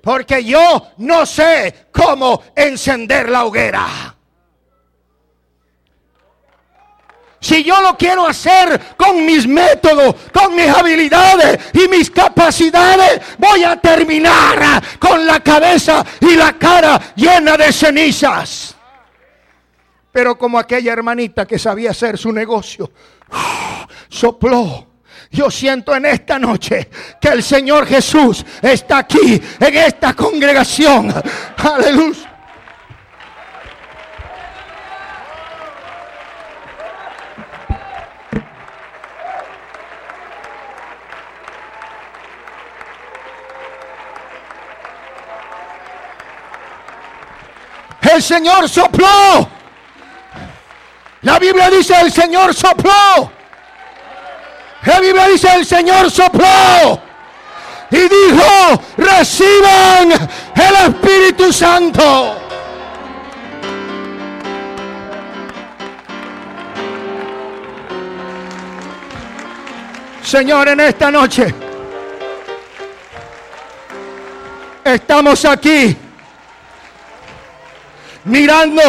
Porque 0.00 0.42
yo 0.42 0.92
no 0.96 1.26
sé 1.26 1.88
cómo 1.92 2.42
encender 2.56 3.28
la 3.28 3.44
hoguera. 3.44 4.16
Si 7.44 7.62
yo 7.62 7.78
lo 7.82 7.94
quiero 7.94 8.26
hacer 8.26 8.96
con 8.96 9.26
mis 9.26 9.46
métodos, 9.46 10.14
con 10.32 10.56
mis 10.56 10.66
habilidades 10.66 11.58
y 11.74 11.88
mis 11.88 12.10
capacidades, 12.10 13.20
voy 13.36 13.62
a 13.62 13.76
terminar 13.76 14.82
con 14.98 15.26
la 15.26 15.40
cabeza 15.40 16.02
y 16.22 16.36
la 16.36 16.54
cara 16.54 16.98
llena 17.14 17.58
de 17.58 17.70
cenizas. 17.70 18.74
Pero 20.10 20.38
como 20.38 20.58
aquella 20.58 20.94
hermanita 20.94 21.44
que 21.44 21.58
sabía 21.58 21.90
hacer 21.90 22.16
su 22.16 22.32
negocio, 22.32 22.90
sopló. 24.08 24.86
Yo 25.30 25.50
siento 25.50 25.94
en 25.94 26.06
esta 26.06 26.38
noche 26.38 26.88
que 27.20 27.28
el 27.28 27.42
Señor 27.42 27.86
Jesús 27.86 28.42
está 28.62 28.98
aquí, 28.98 29.38
en 29.60 29.76
esta 29.76 30.14
congregación. 30.14 31.12
Aleluya. 31.58 32.33
El 48.14 48.22
Señor 48.22 48.68
sopló. 48.68 49.48
La 51.22 51.36
Biblia 51.40 51.68
dice 51.68 52.00
el 52.00 52.12
Señor 52.12 52.54
sopló. 52.54 53.32
La 54.84 55.00
Biblia 55.00 55.26
dice 55.26 55.48
el 55.52 55.66
Señor 55.66 56.08
sopló. 56.12 57.00
Y 57.90 57.96
dijo, 57.96 58.82
reciban 58.98 60.12
el 60.12 60.74
Espíritu 60.94 61.52
Santo. 61.52 62.36
Señor, 70.22 70.68
en 70.68 70.80
esta 70.80 71.10
noche 71.10 71.52
estamos 74.84 75.44
aquí 75.44 76.03
mirando 78.24 78.82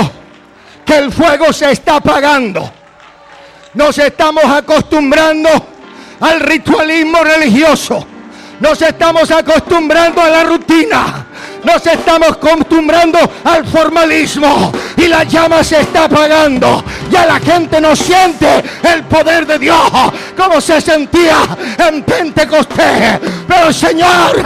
que 0.85 0.97
el 0.97 1.11
fuego 1.11 1.51
se 1.51 1.71
está 1.71 1.97
apagando. 1.97 2.71
Nos 3.73 3.97
estamos 3.97 4.45
acostumbrando 4.45 5.49
al 6.21 6.39
ritualismo 6.39 7.23
religioso. 7.23 8.05
Nos 8.59 8.81
estamos 8.81 9.29
acostumbrando 9.31 10.21
a 10.21 10.29
la 10.29 10.43
rutina. 10.43 11.25
Nos 11.63 11.85
estamos 11.85 12.29
acostumbrando 12.29 13.19
al 13.43 13.65
formalismo. 13.65 14.71
Y 14.95 15.07
la 15.07 15.23
llama 15.23 15.63
se 15.63 15.81
está 15.81 16.05
apagando. 16.05 16.83
Ya 17.11 17.25
la 17.25 17.39
gente 17.39 17.81
no 17.81 17.95
siente 17.95 18.63
el 18.83 19.03
poder 19.03 19.45
de 19.45 19.59
Dios 19.59 19.91
como 20.37 20.61
se 20.61 20.79
sentía 20.79 21.39
en 21.77 22.03
Pentecostés. 22.03 23.19
Pero 23.47 23.73
Señor, 23.73 24.41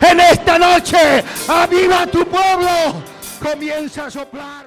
en 0.00 0.20
esta 0.20 0.58
noche, 0.58 1.22
aviva 1.46 2.06
tu 2.06 2.26
pueblo. 2.26 3.11
Comienza 3.42 4.06
a 4.06 4.10
soplar. 4.10 4.66